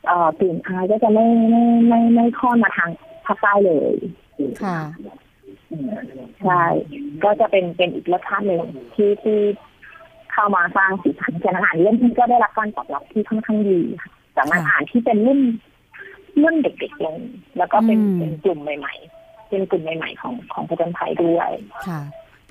[0.05, 2.89] เอ่อกลิ่นอายก็จะไม่ไม่ไม่ไม่ค่อนมาทาง
[3.25, 3.95] ภาคใต้เลย
[4.63, 4.79] ค่ะ
[5.71, 5.89] อืม
[6.43, 6.63] ใช่
[7.23, 8.63] ก็จะเป็นเป็นอีกรสชาติหนึ่ง
[8.93, 9.39] ที่ที่
[10.33, 15.39] เข้ามาสร้างสีสันการอ่านเล่มนี้ก็ได้รับการตอบรับที่ค่อนข้างดีค่ะแต่มันค่ะอ่านที่เป็นรุ่น
[16.43, 17.17] รุ่นเด็กๆลง
[17.57, 21.49] แล้วก็เป็นอืมเป็นกลุ่มใหม่ ๆ เป็นกลุ่มใหม่ ๆ ของของประจนไทยด้วย
[21.87, 22.01] ค่ะ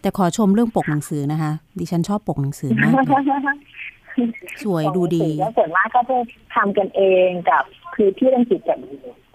[0.00, 4.28] แต่ขอชมเรื่องปกหนังสือนะคะ ดิฉันชอบปกหนังสือมากเลย
[4.64, 6.16] สวยดูดีแล้วส่วนมากก็จะ
[6.54, 7.64] ทำกันเองกับ
[7.94, 8.78] คือพี่รังสิตกับ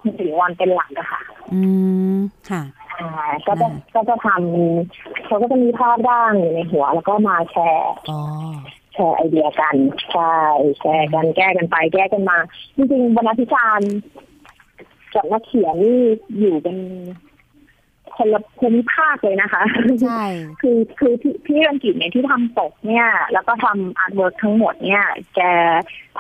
[0.02, 1.22] คุณสิริวัลเป็นหลักอะค่ะ
[1.54, 1.62] อื
[2.16, 2.18] ม
[2.50, 2.62] ค่ะ
[3.00, 3.10] อ่า
[3.48, 8.20] ก็จะก็จะทำเขาก็จะมีภาพร่างอยู่ในหัว แล้วก็มาแชร์อ๋อ
[8.94, 9.76] แชร์ไอเดียกัน
[10.12, 10.36] ใช่
[10.80, 12.38] แชร์กันแก้กันไป แก้กันมา
[12.76, 13.82] จริงๆบรรณาธิการ
[15.16, 16.00] กับนักเขียนนี่
[16.38, 16.78] อยู่เป็น
[18.18, 19.64] คนละภูมิภาคเลยนะคะ
[20.04, 20.24] ใช่
[20.62, 25.04] คือคือพี่พี่รังกิจเนี่ยที่ทำปกเนี่ย แล้วก็ทำ artwork ทั้งหมดเนี่ย
[25.36, 25.42] แก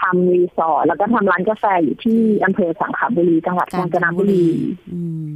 [0.01, 4.45] ทำรีสอร์ทแล้วก็ทำร้านกาแฟอยู่ที่อำเภอสังขละบุรีจังหวัดกาญจนบุรี
[4.91, 5.30] อืม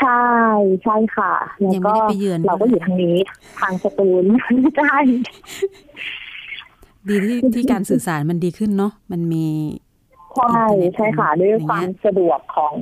[0.00, 0.24] ใช่
[0.82, 3.16] ใช่ค่ะ แล้วยังไม่ก็ได้ไปเยือนเราก็อยู่ทางนี้
[3.60, 4.24] ทางสตูล
[4.78, 4.96] ใช่
[7.08, 9.46] ดีที่ที่การสื่อสารมันดีขึ้นเนาะมันมี
[10.36, 12.74] ใช่ใช่ค่ะ ด้วยอย่างเงี้ยความสะดวกของ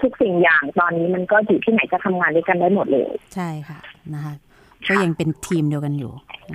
[0.00, 3.78] ทุกสิ่งอย่างตอนนี้มันก็อยู่ที่ไหนก็ทำงานด้วยกันได้หมดเลย ใช่ค่ะ
[4.14, 4.34] นะคะ
[4.88, 6.12] ก็ยังเป็นทีมเดียวกันอยู่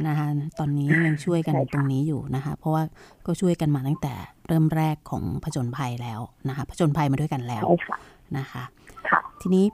[0.07, 0.27] นะคะ
[0.59, 2.83] ตอนนี้ยังช่วยกันใช่ค่ะตรงนี้อยู่นะคะ เพราะว่า
[3.25, 4.13] ก็ช่วยกันมาตั้งแต่
[4.47, 6.19] เริ่มแรกของผจญภัยแล้ว
[6.49, 7.97] นะคะผจญภัยมาด้วยกันแล้วใช่ค่ะ
[8.37, 8.63] นะคะ
[9.09, 9.65] ค่ะทีนี้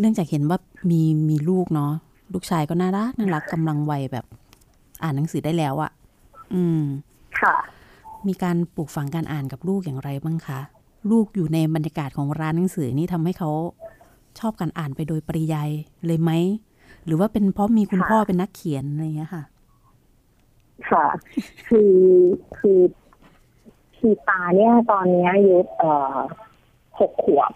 [0.00, 0.58] เนื่องจากเห็นว่า
[0.90, 1.92] มีมีลูกเนาะ
[2.32, 4.24] ลูกชายก็น่ารักน่ารักกำลังวัยแบบ
[5.02, 5.90] อ่านหนังสือได้แล้วอะ
[6.54, 6.82] อืม
[7.40, 7.54] ค่ะ
[8.28, 10.60] มีการปลูกฝังการอ่านกับลูกอย่างไรบ้างคะ
[11.10, 13.50] ลูกอยู่ในบรรยากาศของร้านหนังสือนี่ทำให้เขา
[14.38, 15.68] ชอบการอ่านไปโดยปริยาย
[16.06, 16.30] เลยไหม
[17.06, 19.42] หรือว่าเป็นเพราะมีคุณค่ะพ่อเป็นนักเขียนอะไรอย่างเงี้ยค่ะ
[20.90, 21.06] ค่ะ
[21.68, 21.94] คือ
[22.58, 22.80] คือ
[23.96, 26.16] ชีตาเนี่ยตอนนี้อายุเอ่อ
[26.98, 27.52] หกขวบ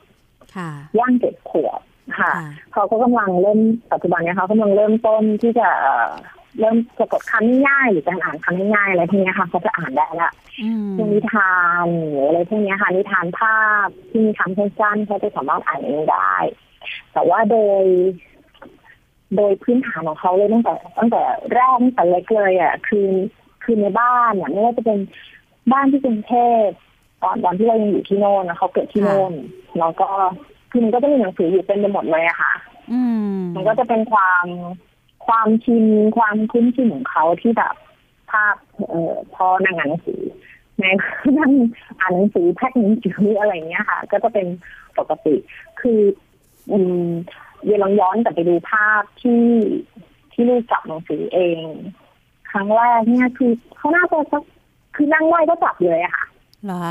[0.56, 1.80] ค่ะ ย่างเจ็ดขวบ
[2.18, 3.60] ค่ะค่ะเขาก็กำลังเริ่ม
[3.92, 6.10] ปัจจุบันเนี้ยเขากำลังเริ่มต้นที่จะเอ่อ
[6.58, 10.30] เริ่มสะกดคำง่ายๆหรือการอ่านคำง่ายๆอะไรพวกเนี้ยค่ะเขาจะอ่านได้ละ
[10.60, 16.34] อืมพวกนิทานหรืออะไรพวกเนี้ยค่ะนิทานภาพที่มีคำสั้นๆเขาจะสามารถอ่านเองได้
[17.12, 17.84] แต่ว่าโดย
[19.36, 21.22] โดยพื้นฐานของเขาเลยตั้งแต่ ตั้งแต่
[21.52, 23.08] แรกตั้งแต่เล็กเลยอะคือ
[23.62, 24.98] คือในบ้านเนี่ยไม่ว่าจะเป็น
[25.72, 26.34] บ้านที่กรุงเท
[26.64, 26.66] พ
[27.22, 29.32] ตอนตอนที่เรายังอยู่ที่โน่นนะเขาเกิดที่โน่น
[29.78, 30.08] แล้วก็
[30.72, 32.52] คือมันก็จะมีหนังสืออยู่เต็มไปหมดเลยอะค่ะ
[32.92, 33.00] อื
[33.34, 34.46] ม มันก็จะเป็นความ
[35.26, 35.84] ความชิน
[36.16, 37.74] ความคุ้นชินของเขาที่แบบ
[38.30, 38.56] ภาพ
[38.88, 40.22] เอ่อพอนั่งอ่านหนังสือ
[40.78, 40.84] ใน
[41.38, 41.52] นั่ง
[42.00, 44.46] อ่านหนังสือแพ็คหนังสืออะไรอย่างเงี้ยค่ะ ก็จะเป็น
[44.98, 45.34] ปกติ
[45.80, 46.00] คือ
[46.72, 47.06] อืม
[47.64, 49.44] เดี๋ยวลองย้อนกลับไปดูภาพที่
[50.32, 51.64] ที่ลูกจับหนังสือเอง
[52.50, 54.42] ครั้งแรกเนี่ยคือเขาน่าจะสัก
[54.96, 56.24] คือนั่งไหวก็จับเลยอะค่ะ
[56.64, 56.84] เหรอ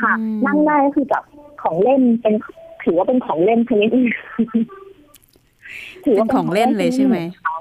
[0.00, 1.22] คะค่ะอืมนั่งได้ก็คือจับ
[1.62, 2.34] ของเล่นเป็น
[2.84, 4.06] ถือว่าเป็นของเล่นชนิดหนึ่ง
[6.02, 7.56] เป็นของเล่นเลยใช่ไหมเขา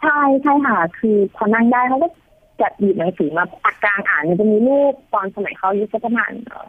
[0.00, 2.08] ใช่ใช่ค่ะ คือพอนั่งได้เขาก็
[2.60, 6.68] จัดหยิบหนังสือมาปากกลางอ่านมันจะมีรูปตอนสมัยเขาอายุสักประมาณเอ่อ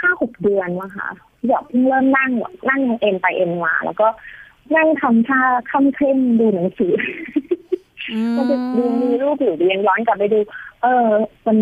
[0.00, 1.08] ห้าหกเดือนมั้งคะ
[1.38, 4.06] ที่แบบเพิ่งเริ่มนั่งแบบนั่งเอ็นไปเอ็นมาแล้วก็
[4.76, 6.92] นั่งทำท่าค่ำเคร่งดูหนังสือ
[8.12, 10.38] อืมมันจะดูมีรูปอยู่เรียนย้อนกลับไปดู
[10.82, 11.06] เออ
[11.46, 11.56] มัน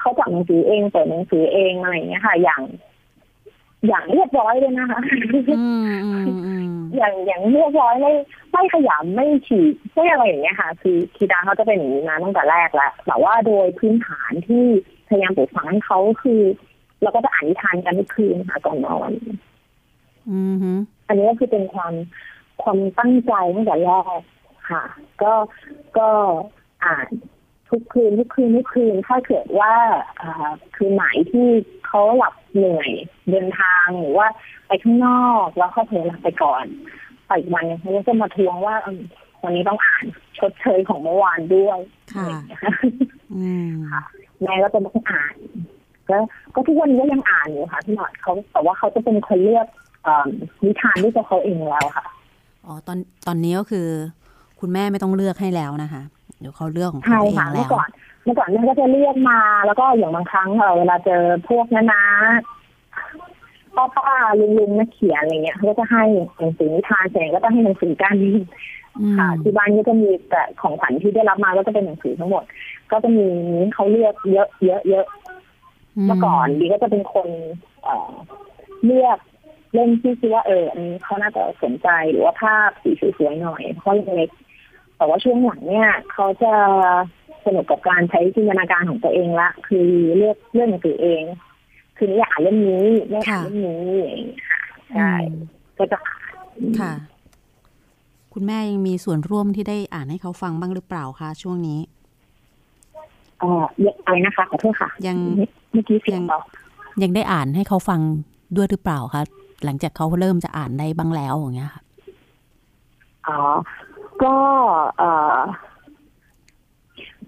[0.00, 2.62] เขาจับหนังสือเองเปิดหนังสือเองอะไรอย่างเงี้ยค่ะ อย่าง
[3.86, 5.00] อย่างเรียบร้อยเลยนะคะ
[5.60, 8.12] อืมอืมอืมอย่างอย่างเรียบร้อยไม่
[8.52, 14.64] ไม่ขยำไม่ฉีกไม่อะไรอย่างเงี้ยค่ะ คือคีดาเขาจะเป็นอย่างนี้มาตั้งแต่แรกแล้วแต่ว่าโดยพื้นฐานที่
[15.08, 16.40] พยายามปลูกฝังให้เขาคือ
[17.02, 19.10] เราก็จะอ่านนิทานกันทุกคืนค่ะก่อนนอน
[20.30, 20.72] อืมฮึ
[21.08, 21.94] อันนี้ก็คือเป็นความ
[22.62, 24.20] ความตั้งใจตั้งแต่แรก
[24.70, 24.84] ค่ะ
[25.22, 25.32] ก็
[25.98, 26.08] ก็
[26.84, 27.08] อ่าน
[27.70, 29.72] ทุกคืนทุกคืนทุกคืนถ้าเกิดว่า
[30.22, 31.46] อ่าคืนไหนที่
[31.86, 32.90] เขาหลับเหนื่อย
[33.30, 34.26] เดินทางหรือว่า
[34.66, 36.64] ไปข้างนอกแล้วเขาเผลอหลับไปก่อน
[37.26, 39.00] ไปอีกวันหนึงเขาก็จะมาทวงว่าเออ
[39.44, 40.04] วันนี้ต้องอ่าน
[40.38, 41.78] ชดเชยของเมื่อวานด้วย
[42.14, 42.74] ค่ะอะไรอย่างเงี้ยค่ะ
[43.36, 43.72] อืม
[44.42, 45.34] แม่ก็จะต้องอ่าน
[46.08, 46.16] ก็
[46.54, 49.66] ก็ทุกวันนี้ก็ยังอ่านอยู่ค่ะพี่หนอดเขาแต่ว่าเขาจะเป็นคนเลือก
[50.64, 52.06] นิทานด้วยตัวเขาเองแล้วค่ะ
[52.66, 53.86] อ๋อตอนตอนนี้ก็คือ
[54.60, 56.02] คุณแม่ไม่ต้องเลือกให้แล้วนะคะ
[56.40, 57.88] เดี๋ยวเขาเลือกของเขาเองแล้วเมื่อก่อน
[58.24, 62.04] เมื่อก่อนแม่ก็จะเลือกมา แล้วก็อย่างบางครั้งเวลาเจอพวกนั้นนะ
[63.76, 66.02] ป้าป้าลุงลุงนักเขียนอะไรเงี้ยเขาก็จะให้
[66.38, 68.14] หนังสือนิทานเสร็จก็ต้องให้หนังสือการ
[69.18, 72.44] ค่ะที่บ้านก็จะมีแต่ของขวัญที่ได้รับมาก็จะเป็นหนังสือทั้งหมด
[72.90, 73.26] ก็จะมี
[73.74, 75.06] เขาเลือกเยอะเยอะเยอะ
[76.06, 77.28] เมื่อก่อนดีก็จะเป็นคน
[78.84, 79.18] เลือก
[79.74, 84.30] เล่นที่คิดว่าเอออันนี้เขาน่าจะสนใจหรือว่าภาพสีสวยๆหน่อยเพราะเล็ก
[84.98, 86.52] แต่ว่าช่วงหลังเนี่ยเขาจะ
[87.44, 91.22] สนุกกับการใช้จินตนาการของตัวเองละ คือเลือกเรื่องหนังสือเอง
[91.96, 94.60] คือนี่อยากอ่านเรื่องนี้ไม่อ่านเรื่องนี้อย่างนี้ค่ะ
[94.94, 95.10] ใช่
[95.78, 96.22] ก็จะอ่าน
[96.80, 96.92] ค่ะ
[98.32, 101.80] คุณแม่ยังมีส่วนร่วมที่ได้อ่านให้เขาฟังบ้างหรือเปล่าคะช่วงนี้
[103.38, 103.64] เอ่อ
[104.04, 105.16] อะไรนะคะขอโทษค่ะ ยัง
[105.72, 106.20] เมื่อกี้เสียง
[107.02, 108.00] ยังได้อ่านให้เขาฟัง
[108.56, 109.22] ด้วยหรือเปล่าคะ
[109.64, 111.82] หลังจากเขาเริ่มจะอ่านได้บ้างแล้วอย่างเงี้ยค่ะ
[113.28, 113.38] อ๋อ
[114.24, 114.36] ก็
[114.98, 115.38] เอ่อ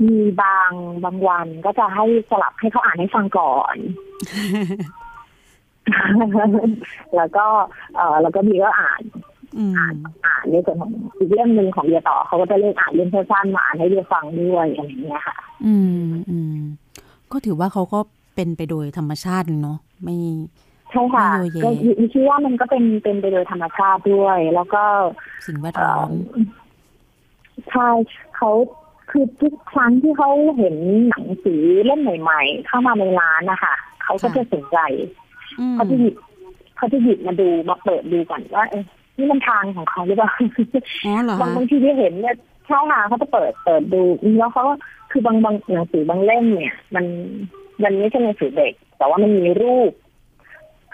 [0.07, 0.71] มีบาง
[1.05, 3.77] บางวันก็จะให้สลับให้เขาอ่านให้ฟังก่อน
[7.17, 7.47] แล้วก็
[7.97, 9.03] เอ่อแล้วก็มีก็อ่าน
[9.77, 9.95] อ่าน
[10.27, 15.37] อ่านในส่วนของอีกเรื่องหนึ่งของเดียต่อเขาก็จะเลือกอ่านเรื่องสั้นๆมาอ่านให้เดียฟังด้วยอะไรอย่างเงี้ยค่ะ
[15.67, 16.59] อืมอืม
[17.33, 17.99] ก็ถือว่าเขาก็
[18.35, 20.17] เป็นไปโดยธรรมชาติเนาะไม่
[20.91, 21.29] ใช่ค่ะ
[21.65, 21.71] ก็
[22.13, 24.83] คิดว่ามันก็เป็นเป็นไปโดยธรรมชาติด้วย แล้วก็
[25.47, 26.11] สิ่งแวดล้อม
[27.71, 27.89] ใช่
[28.37, 28.51] เขา
[29.11, 30.77] คือทุกครั้งที่เขาเห็น
[31.09, 34.79] หนังสือเล่มใหม่ๆเข้ามาในร้านนะคะเขาก็จะสนใจ
[35.75, 36.15] เขาจะหยิบ
[36.77, 38.85] เขาจะหยิบมาดูมาเปิดดูก่อนว่าเอ๊ะ
[39.17, 40.31] นี่มันทางของเขาหรือเปล่า
[41.41, 44.03] บางบางทีที่เห็นเนี่ยใช่ค่ะเขาจะเปิดเปิดดู
[44.39, 44.75] แล้วเขาก็
[45.11, 47.05] คือบางบางหนังสือบางเล่มเนี่ย มัน
[47.83, 49.93] มันไม่ใช่หนังสือเด็ก แต่ว่ามันมีรูป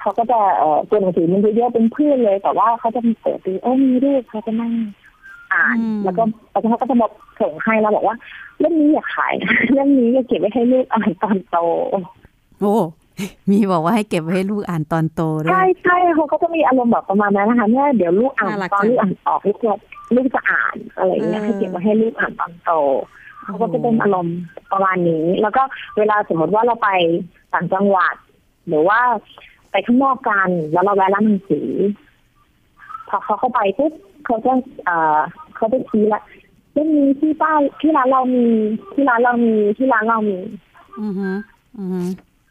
[0.00, 4.72] เขาก็จะเอ่อตัวหนังสือมันเยอะๆเป็นเพื่อนเลย แต่ว่าเขาจะมีเปิดดูโอ้มีรูปเขาจะนั่ง
[5.53, 8.16] อ่าน แล้วก็แล้วเขาก็จะบอกส่งให้แล้วบอกว่า
[8.59, 9.34] เรื่องนี้อย่าขาย
[9.72, 11.57] เรื่องนี้อย่าเก็บไว้ให้ลูกอ่านตอนโต
[12.61, 12.76] โอ้
[13.51, 19.59] มีบอกว่าให้เก็บไว้ให้ลูกอ่านตอนโตด้วยใช่ใช่เขาก็จะมีอารมณ์แบบประมาณนั้นนะคะเนี่ยเดี๋ยวลูกอ่านตอนลูกอ่านออกลูก
[20.14, 22.72] ลูกจะอ่านอะไรอย่างเงี้ยให้เก็บไว้ให้ลูกอ่านตอนโต
[23.44, 24.38] เขาก็จะเป็นอารมณ์
[24.72, 25.62] ประมาณนี้ แล้วก็
[25.99, 26.90] เวลาสมมติว่าเราไป
[27.55, 28.14] ต่างจังหวัด
[28.68, 29.01] หรือว่า
[29.70, 31.68] ไปข้างนอกกันแล้วเราแวะร้านหนังสือ
[33.09, 33.92] พอเขาเข้าไปปุ๊บ
[34.26, 34.52] เขาจะ
[34.84, 35.18] เอ่อ
[35.56, 36.22] เขาจะชี้ละ
[36.72, 38.44] เรื่องนี้ที่ป้าที่ร้านเรามี
[38.94, 40.38] ที่ร้านเรามีที่ร้านเรามี
[41.00, 41.30] อือฮึ
[41.78, 42.00] อือฮึ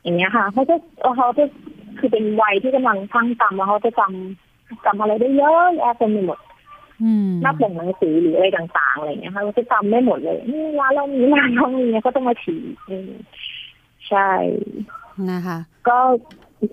[0.03, 0.76] อย่างเงี้ยค่ะเขาจะ
[1.17, 1.43] เขาจะ
[1.99, 6.39] คือเป็นวัยที่กำลังทั้งจำแล้วเขาจะจำจำอะไรได้เยอะแยะเต็มไปหมด
[7.41, 12.55] หน้าปกหนังสือหรืออะไรต่างๆอะไรเงี้ยค่ะเขาจะจำได้หมดเลยนี่ร้านเรามีร้านเรามีก็ต้องมาฉี
[14.09, 14.30] ใช่
[15.32, 15.57] นะคะ
[15.88, 15.97] ก็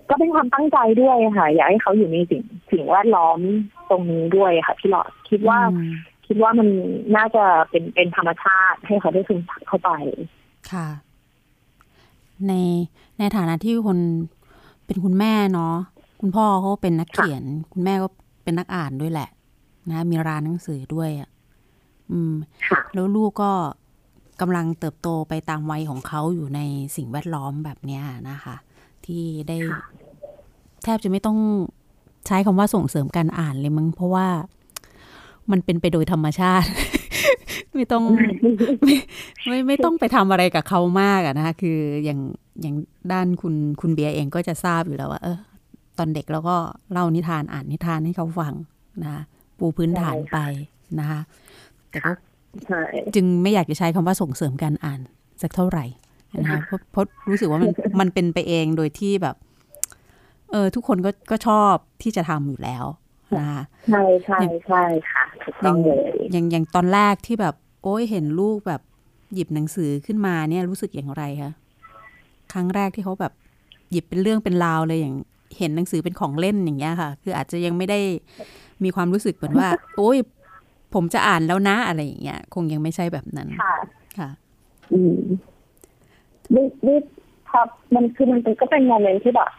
[0.08, 3.38] ก็เป็นความตั้งใจด้วยค่ะ อยากให้เขาอยู่ในสิ่งสิ่งแวดล้อม
[3.90, 5.58] ตรงนี้ด้วยค่ะพี่หลอดคิดว่า
[6.26, 6.68] คิดว่ามัน
[7.16, 9.90] น่าจะเป็นเป็นธรรมชาติให้เขาได้ซึมซับเข้าไป
[10.72, 10.88] ค่ะ
[12.48, 12.52] ใน
[13.18, 13.98] ในฐานะที่คน
[14.86, 15.74] เป็นคุณแม่เนาะ
[16.20, 18.08] คุณพ่อเขาเป็นนักเขียน คุณแม่ก็
[18.44, 19.28] เป็นนักอ่านด้วยแหละ
[19.90, 21.30] นะ มีร้านหนังสือด้วยอะ
[22.10, 22.34] อืม
[22.92, 23.52] แล้วลูกก็
[24.40, 26.60] กำลังเติบโตไปตามวัยของเขาอยู่ใน
[26.96, 28.56] สิ่งแวดล้อมแบบเนี้ยนะคะ
[29.06, 29.56] ที่ได้
[30.84, 31.38] แทบจะไม่ต้อง
[32.26, 34.28] ใช้คำว่าส่งเสริมการอ่านเลยมั้งเพราะว่า
[35.50, 36.68] มันเป็นไปโดยธรรมชาติ
[37.74, 38.04] ไม่ต้อง
[38.84, 38.96] ไม่
[39.48, 42.20] ไม่ไม่ต้องไปทำอะไรกับเขามากอะนะคะคืออย่าง
[42.60, 42.74] อย่าง
[43.12, 45.38] ด้านคุณคุณเบียเองก็จะทราบอยู่แล้วว่าเออ
[45.98, 46.56] ตอนเด็กเราก็
[46.92, 48.52] เล่านิทานอ่านนิทานให้เขาฟัง
[49.04, 49.22] นะ
[49.58, 50.38] ปูพื้นฐานไป
[50.98, 51.20] นะคะ
[51.90, 52.10] แต่ก็
[53.14, 55.00] จึงไม่อยากจะใช้คำว่าส่งเสริมการอ่าน
[55.42, 55.84] สักเท่าไหร่
[56.38, 57.70] นะคะเพราะเพราะรู้สึกว่ามัน
[58.00, 59.36] มันเป็นไปเองโดยที่แบบ
[60.50, 62.84] เออทุกคนก็ก็ชอบที่จะทำอยู่แล้ว
[63.38, 68.82] นะคะใช่ใช่ใช่ค่ะถูกต้องเลยอย่างอย่างตอนแรกที่แบบ โอ้ยเห็นลูกแบบ
[69.34, 71.52] หยิบหนังสือขึ้นมาเนี่ยรู้สึกอย่างไรคะ
[72.52, 73.32] ครั้งแรกที่เขาแบบ
[73.90, 75.14] หยิบเป็นเรื่องเป็นราวเลยอย่าง
[75.58, 78.00] เห็นหนังสือเป็นของเล่นอย่างเงี้ยค่ะ คืออาจจะยังไม่ได้
[78.84, 80.18] มีความรู้สึกเหมือนว่า โอ้ย
[80.94, 83.74] ผมจะอ่านแล้วนะอะไรอย่างเงี้ย คงยังไม่ใช่แบบนั้นค่ะ
[84.18, 84.28] ค่ะ
[84.92, 85.18] อืม
[86.54, 86.94] ดิดิ
[87.50, 89.50] ครับ มันคือมันก็เป็นโมเมนต์ที่แบบ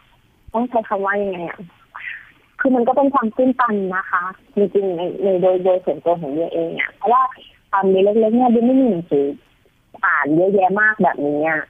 [0.53, 1.59] ต้องใช้คำว่ายังไงอะ
[2.59, 4.23] คือมันก็เป็นความตื้นตันนะคะ
[4.55, 7.21] จริงๆในในโดยโดยส่วนตัวของเดียเองอะเพราะว่า
[7.71, 9.25] ตอนนี้เล็กๆเนี่ยดิไม่มีหนังสือ
[10.05, 11.63] อ่านเยอะแยะมากแบบนี้อะ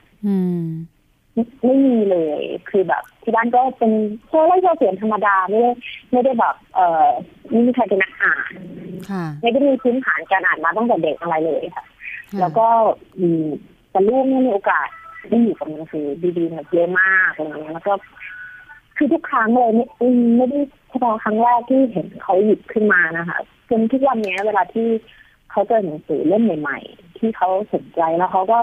[1.66, 3.92] ไม่มีเลย คือแบบ ที่บ้านก็เป็น
[4.28, 5.72] โซ่ไล่โซ่เสียนธรรมดาไม่ได้
[6.12, 7.08] ไม่ได้แบบ เอ่อ
[7.50, 8.52] ไม่มีใครเป็นนักอ่าน
[9.42, 11.86] ไม่ได้มีพื้นฐานการอ่านมาตั้งแต่เด็กอะไรเลยค่ะ
[12.40, 12.68] แล้วก็
[13.20, 13.46] อืม
[13.92, 14.88] แต่ลูกเนี่ยมีโอกาส
[15.30, 16.06] ได้อยู่กับหนังสือ
[16.38, 17.94] ดีๆแบบเยอะมากอะไรเงี้ยแล้วก็
[18.98, 19.86] คือทุกครั้งเลยไม่
[20.38, 20.60] ไม่ได้
[20.90, 23.38] เฉพาะครั้งแรกที่เห็นเขาหยิบขึ้นมานะคะ
[23.70, 24.88] จนทุกวันนี้เวลาที่
[25.52, 28.58] เขาเจอหนังสือเล่มใหม่ ๆ ที่เขาสนใจแล้วเขาก็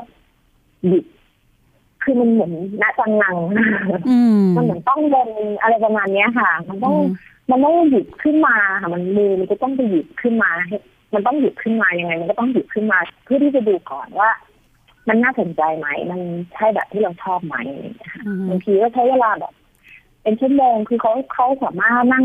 [0.87, 1.05] หยิบ
[2.03, 2.53] คือมันเหมือน
[2.83, 3.37] ณจังงัง
[4.57, 5.31] มันเหมือนต้องเดิน
[5.61, 6.95] อะไรประมาณเนี้ยค่ะ มันต้อง
[7.51, 10.51] มันต้องหยิบขึ้นมาค่ะมันมือมันจะต้องไปหยิบขึ้นมา
[11.15, 14.31] มันต้องหยิบขึ้นมายังไง มันก็ต้องหยิบขึ้นมา เพื่อที่จะดูก่อนว่า
[15.11, 16.21] มันน่าสนใจไหม มัน
[16.55, 17.57] ใช่แบบที่เราชอบไหม
[18.49, 19.53] บางทีก็ใช้เวลาแบบ
[20.23, 22.25] เป็นชั่วโมงคือเขาเขาสามารถนั่ง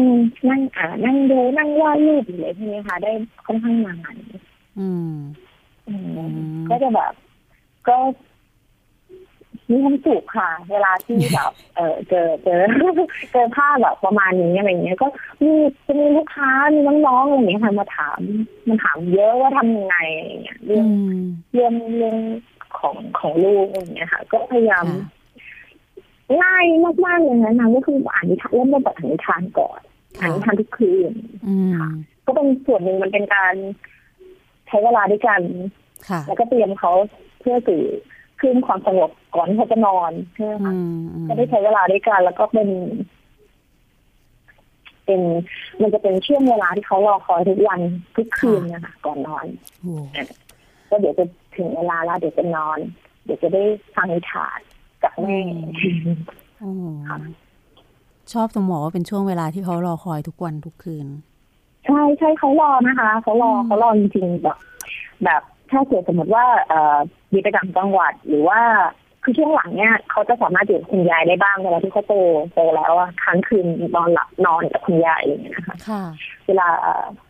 [0.49, 3.11] นั่งอ่านั่งดูนั่งวาดรูปอะไรพวกนี้ค่ะ ได้
[3.45, 4.15] ค่อนข้างนาน
[4.79, 5.15] อืม
[6.69, 7.13] ก็จะแบบ
[7.87, 7.97] ก็
[9.69, 12.61] มีความสุขค่ะ เวลาที่แบบเออเจอเจอ
[13.31, 15.07] เจอภาพแบบประมาณนี้อะไรเงี้ย ก็
[15.43, 15.51] มี
[15.85, 18.19] จะมีลูกค้ามีน้องๆอะไรเงี้ยค่ะมาถาม
[18.67, 20.85] มันถามเยอะว่าทำยังไงอะไรเงี้ยเรื่อง
[21.53, 22.17] เรื่องเรื่อง
[22.79, 24.85] ของของลูกอะไรเงี้ยค่ะ ก็พยายาม
[26.41, 26.65] ง่าย
[27.05, 29.79] มากๆเลยนะนางก็คืออ่านนิทานเริ่มต้นจากอ่านนิทานก่อน
[30.19, 31.11] อ่านนิทานทุกคืน
[31.79, 31.89] ค่ะ
[32.25, 33.53] ก็เป็นส่วนหนึ่งมันเป็นการ
[34.67, 35.41] ใช้เวลาด้วยกัน
[36.27, 36.91] แล้วก็เตรียมเขา
[37.39, 37.83] เพื่อสื่อ
[38.39, 40.73] คืนความสงบก่อนที่เขาจะนอนใช่ไหมคะ
[41.27, 42.69] ก็ได้ใช้เวลาด้วยกัน แล้วก็เป็น
[45.05, 45.21] เป็น
[45.81, 47.79] มันจะเป็นช่วงเวลาที่เขารอคอยทุกวัน
[48.15, 49.45] ทุกคืนนะคะก่อนนอน
[50.89, 51.25] ก็เดี๋ยวจะ
[51.57, 52.79] ถึงเวลาแล้วเดี๋ยวจะนอน
[53.25, 53.63] เดี๋ยวจะได้
[53.95, 54.59] ฟังนิทาน
[55.03, 55.37] กับแม่
[58.33, 61.07] ชอบสมองว่าเป็นช่วงเวลาที่เขารอคอยทุกวันทุกคืน
[61.85, 64.57] ใช่ใช่เขารอนะคะเขารอเขารอจริงๆแบบ
[65.23, 65.41] แบบ
[65.71, 66.97] ถ้าเกิดสมมติว่าเอ่อ
[67.33, 68.59] มีไปต่างจังหวัดหรือว่า
[69.23, 72.13] คือช่วงหลังเนี่ยเขาจะสามารถอยู่กับคุณยายได้บ้างเวลาที่เขาโต
[72.53, 75.75] โตแล้วอะค้างคืนนอนหลับนอนกับคุณยายอะไรอย่างเงี้ยนะคะ
[76.47, 76.67] เวลา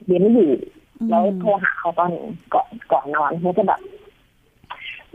[0.05, 0.51] เรียนไม่อยู่
[1.09, 2.11] แล้วโทรหาเขาตอน
[2.53, 3.80] ก่อนก่อนนอนเขาจะแบบ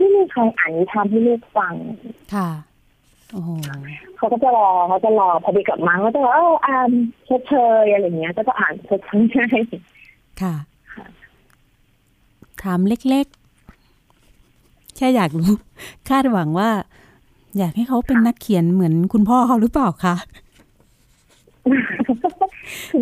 [0.01, 1.73] ไม่มีใครอ่านนิทานให้ลูกฟัง
[2.33, 2.49] ค่ะ
[4.17, 6.89] เขาก็จะรอเขาจะรอพอดีกลับมาเขาจะว่าเอออ่าน
[7.25, 9.61] เชเชยอะไรเงี้ย ก็จะอ่านเชเชย
[10.41, 10.55] ค่ะ
[12.63, 15.51] ถามเล็กๆ แค่อยากรู้
[16.09, 16.69] คาดหวังว่า
[17.57, 20.15] อยากให้เขาเป็นนักเขียนเหมือนคุณพ่อเขาหรือเปล่าคะ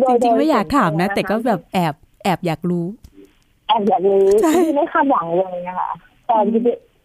[0.08, 1.94] จริงๆไม่อยากถามนะ แต่ก็แบบแอบ
[2.24, 2.86] แอบอยากรู้
[3.68, 4.24] แอบอยากรู้
[4.76, 5.90] ไม่คาดหวังเลยนะคะ
[6.26, 6.36] แต่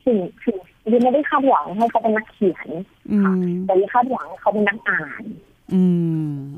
[0.05, 0.57] สิ่งสิ่ง
[0.91, 2.67] ดิไม่ได้คาดหวังให้เขาเป็นนักเขียน
[3.65, 5.23] แต่ดิคาดหวังเขาเป็นนักอ่าน
[5.73, 5.81] อื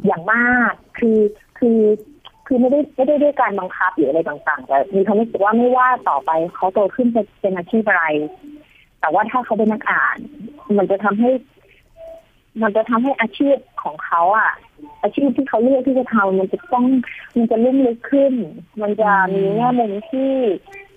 [0.06, 1.18] อย่างมากคือ
[1.58, 1.80] คือ
[2.48, 8.06] คือไม่ได้ไม่ได้ด้วยการบังคับหรืออะไรต่างๆ แต่มีความรู้สึกว่าไม่ว่าต่อไปเขาโตขึ้นจะเป็นอาชีพอะไร
[9.00, 10.18] แต่ว่าถ้าเขาเป็นนักอ่าน
[10.78, 11.32] มันจะทำให้
[12.62, 14.52] มันจะทำให้อาชีพของเขาอะ
[15.04, 16.86] อาชีพที่เขาเลือกที่จะทำมันจะต้อง
[17.36, 18.34] มันจะลุ่มลึกขึ้น
[18.82, 20.32] มันจะมีแง่มุมที่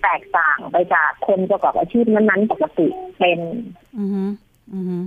[0.03, 2.87] แตกต่างไปจากคนประกอบอาชีพนั้นๆปกติ
[3.19, 3.39] เป็น
[3.97, 4.09] อือ
[4.73, 5.01] อือ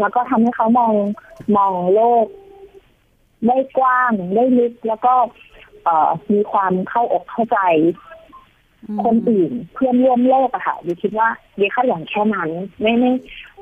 [0.00, 0.94] แล้วก็ทำให้เขามอง
[1.56, 2.26] มองโลก
[3.46, 5.14] ได้กว้างได้ลึกแล้วก็
[6.32, 7.58] มีความเข้าอกเข้าใจ
[9.04, 11.28] คนอื่นเพื่อนร่วมโลกอะค่ะดิคิดว่า
[11.58, 13.12] ดีค่าอย่างแค่นั้น ไม่ไม่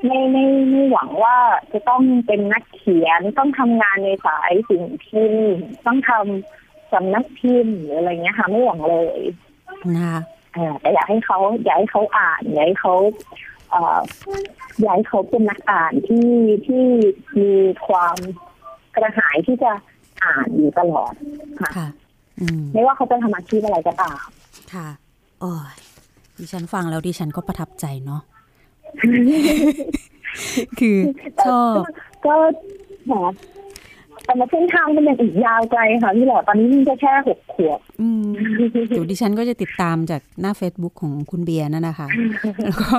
[0.05, 1.37] ไม่ไม่ไม่หวังว่า
[1.73, 5.49] จะต้องเป็นนักเขียนต้องทำงานในสายสิ่งพิมพ์
[5.85, 9.19] ต้องทำสำนักพิมพ์หรืออะไรเงี้ยค่ะไม่หวังเลย
[9.95, 10.19] นะคะ
[10.81, 12.93] แต่อยากให้เขาอยากให้เขาอ่านอยากให้เขา
[14.81, 16.29] อยากให้เขาเป็นนักอ่านที่
[16.67, 16.85] ที่
[17.39, 17.51] มี
[17.87, 18.17] ความ
[18.95, 19.71] กระหายที่จะ
[20.23, 21.13] อ่านอยู่ตลอด
[21.77, 21.87] ค่ะ
[22.73, 24.19] ไม่ว่าเขาจะทำอาชีพอะไรก็ตาม
[24.73, 24.87] ค่ะ
[25.41, 25.75] โอ้ย
[26.37, 28.21] ดิฉันฟังแล้วดิฉันก็ประทับใจเนาะ
[30.79, 30.97] คือ
[31.45, 31.73] ชอบ
[32.25, 32.33] ก็
[33.07, 33.33] แบบ
[34.25, 37.79] แต่มาเส้นทางมันยังอีกยาวไกลค่ะพี่หลอดตอนนี้มันจะแค่หกขวบ
[38.89, 42.07] เดี๋ยวดิฉันก็จะติดตามจากหน้า Facebook ของคุณเบียร์นั่นนะคะ
[42.63, 42.95] แล้วก็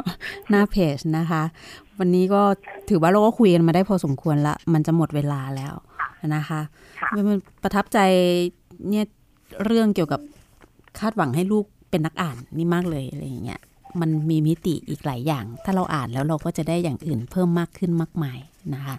[0.51, 1.43] หน้าเพจนะคะ
[1.99, 2.43] วันนี้ก็
[2.89, 5.74] ถือว่าเราก็คุยกันมาได้พอสมควรละ มันจะหมดเวลาแล้ว
[6.35, 6.61] นะคะ
[7.14, 7.99] มันประทับใจ
[8.89, 9.05] เนี่ย
[9.64, 10.20] เรื่องเกี่ยวกับ
[10.99, 13.61] คาดหวังให้ลูกเป็นนักอ่านนี่มากเลยอะไรอย่างเงี้ย
[14.01, 18.38] มันมีมิติอีกหลายอย่าง ถ้าเราอ่านแล้วเราก็จะได้อย่างอื่นเพิ่มมากขึ้นมากมาย
[18.74, 18.97] นะคะ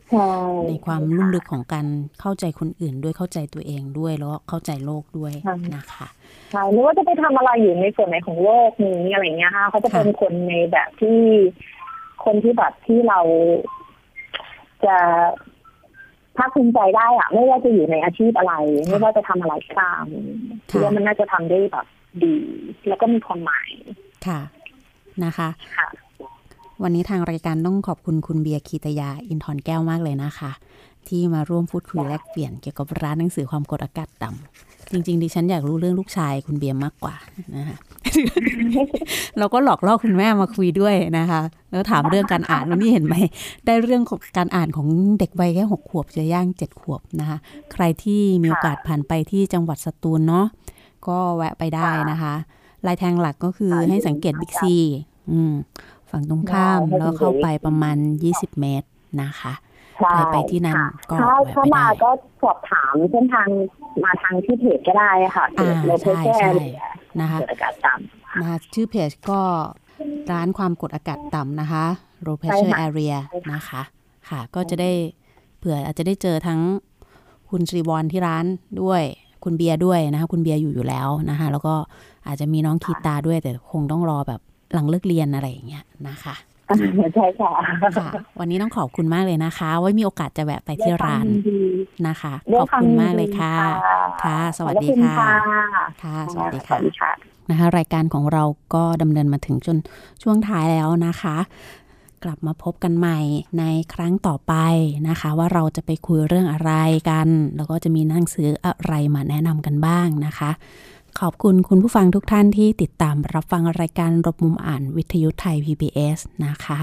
[0.67, 1.85] ในความลุ่มลึกของการ
[2.19, 5.33] เข้าใจคนอื่นด้วยเข้าใจตัวเองด้วยแล้วเข้าใจโลกด้วย
[5.75, 6.07] นะคะ
[6.51, 11.19] ใช่หรือว่าจะไปทำอะไรอยู่ในส่วนไหนของโลกนี้อะไรเงี้ยค่ะเขาจะเป็นคนในแบบที่
[12.25, 13.19] คนที่แบบที่เรา
[14.85, 14.97] จะ
[16.37, 18.53] ภาคภูมิใจได้อะไม่ว่าจะอยู่ในอาชีพอะไร
[18.87, 20.05] ไม่ว่าจะทำอะไรก็ตาม
[20.69, 21.85] คิดว่ามันน่าจะทำได้แบบ
[22.23, 22.35] ดี
[22.87, 23.69] แล้วก็มีความหมาย
[24.27, 24.39] ค่ะ
[25.25, 25.87] นะคะค่ะ
[26.83, 30.51] วันนี้ทางรายการต้องขอบคุณคุณเบียร์คีตยาอินทร์แก้วมากเลยนะคะ
[31.07, 37.15] ที่มาร่วมพูดคุยแลกเปลี่ยนเกี่ยวกับร้านหนังสือความกดอากาศต่ำจริง ๆ ดิฉันอยากรู้เรื่องลูกชายคุณเบียร์มากกว่า
[37.55, 37.77] นะคะ
[39.37, 41.39] เราก็หลอกล่อคุณแม่มาคุยด้วยนะคะ
[41.71, 43.15] แล้วถามเรื่องการอ่านวันนี้เห็นไหม
[43.65, 44.87] ได้เรื่องของการอ่านของ
[45.19, 47.37] เด็กวัยแค่หกขวบจะย่างเจ็ดขวบนะคะ
[47.73, 50.45] ใครที่มีโอกาสผ่านไปที่จังหวัดสตูลเนาะ
[51.07, 52.33] ก็แวะไปได้นะคะ
[52.85, 54.75] ลายแทงหลักก็คือให้สังเกตบิ๊กซี
[55.31, 55.53] อืม
[56.11, 57.97] ฝั่งตรงข้ามแล้วเข้าไปประมาณ
[58.29, 58.87] 20 เมตร
[59.21, 59.53] นะคะ
[59.97, 60.77] ใช่ใครไปที่นั่น
[61.09, 62.09] ก็ถ้าแวะถ้าไปมาได้ก็
[62.41, 63.47] สอบถามเส้นทาง
[64.03, 66.55] มาทางที่เพจก็ได้ค่ะเพจอ่าโลเคใช่ชั่ใช่
[67.19, 69.41] นะคะเกิดอากาศต่ำนะคะชื่อเพจก็
[70.31, 71.85] ร้านความกดอากาศต่ำนะคะ
[72.25, 73.81] low pressure ใช่ค่ะ area ใช่ค่ะนะคะ
[74.29, 74.91] ค่ะ ก็จะได้
[75.57, 76.59] เผื่ออาจจะได้เจอทั้ง
[77.49, 78.45] คุณชรีวรที่ร้าน
[78.81, 79.03] ด้วย
[79.43, 81.75] คุณเบียร์ด้วยนะคะ คุณเบียร์อยู่อยู่แล้วนะคะ แล้วก็
[82.27, 84.41] อาจจะมีน้องคีตาด้วยแต่คงต้องรอแบบ
[84.73, 86.35] หลังเลิกเรียนอะไรอย่างเงี้ยนะคะ
[87.15, 87.51] ใช่ค่ะ
[87.97, 88.09] ค่ะ
[88.39, 91.61] วันนี้ต้องขอบคุณมากเลยนะคะ ไว้มีโอกาสจะแวะไปที่ร้านด้วยควมยิดี
[92.07, 95.29] นะคะด้วยขอบคุณมากเลยค่ะวามยินดีค่ะ สวัสดีขอบณค่ะ
[96.03, 97.11] ค่ะสวัสดีสค่ะวัสดีค่ะ
[97.49, 98.43] นะคะ รายการของเรา
[98.75, 99.77] ก็ดำเนินมาถึงจน
[100.23, 101.37] ช่วงท้ายแล้วนะคะ
[102.23, 103.19] กลับมาพบกันใหม่
[103.59, 103.63] ใน
[103.93, 104.53] ครั้งต่อไป
[105.09, 106.71] นะคะ ว่าเราจะไปคุยเรื่องอะไร
[107.09, 110.51] กัน แล้วก็จะมีหนังสืออะไรมาแนะนำกันบ้างนะคะ
[111.23, 116.79] ขอบคุณคุณผู้ฟังทุกท่านที่ติดตามรับฟังรายการรบมุมอ่านวิทยุไทย PBS นะคะ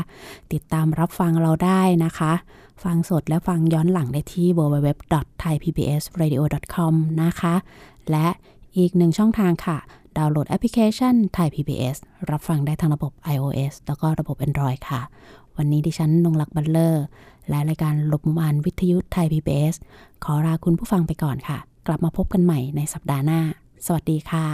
[0.52, 2.32] ติดตามรับฟังเราได้นะคะ
[2.84, 7.54] ฟังสดและฟังย้อนหลังได้ที่ www.thaipbsradio.com นะคะ
[8.10, 8.26] และ
[8.76, 9.78] อีกหนึ่งช่องทางค่ะ
[10.16, 11.96] ดาวน์โหลดแอปพลิเคชัน Thai PBS
[12.30, 15.00] รับฟังได้ทั้งระบบ iOS แล้วก็ระบบ Android ค่ะ
[15.56, 17.04] วันนี้ดิฉันนงลักษ์บัลเลอร์
[17.48, 19.74] และรายการหลบมุมอ่านวิทยุไทย PBS
[20.24, 23.42] ขอลาคุณผู้ฟังไปก่อนค่ะ กลับมาพบกันใหม่ในสัปดาห์หน้า
[23.84, 24.48] สวัสดีค่ะ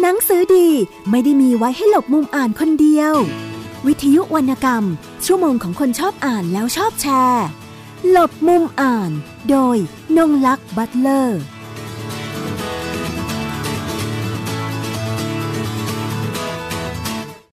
[0.00, 0.68] หนังสือดี
[1.10, 3.14] ไม่ได้มีไว้ให้หลบมุมอ่านคนเดียว
[3.86, 4.84] วิทยุวรรณกรรม
[5.26, 7.46] ชั่วโมงของคนชอบอ่านแล้วชอบแชร์
[8.10, 9.10] หลบมุมอ่าน
[9.50, 9.76] โดย
[10.16, 11.40] นงลักษ์บัตเลอร์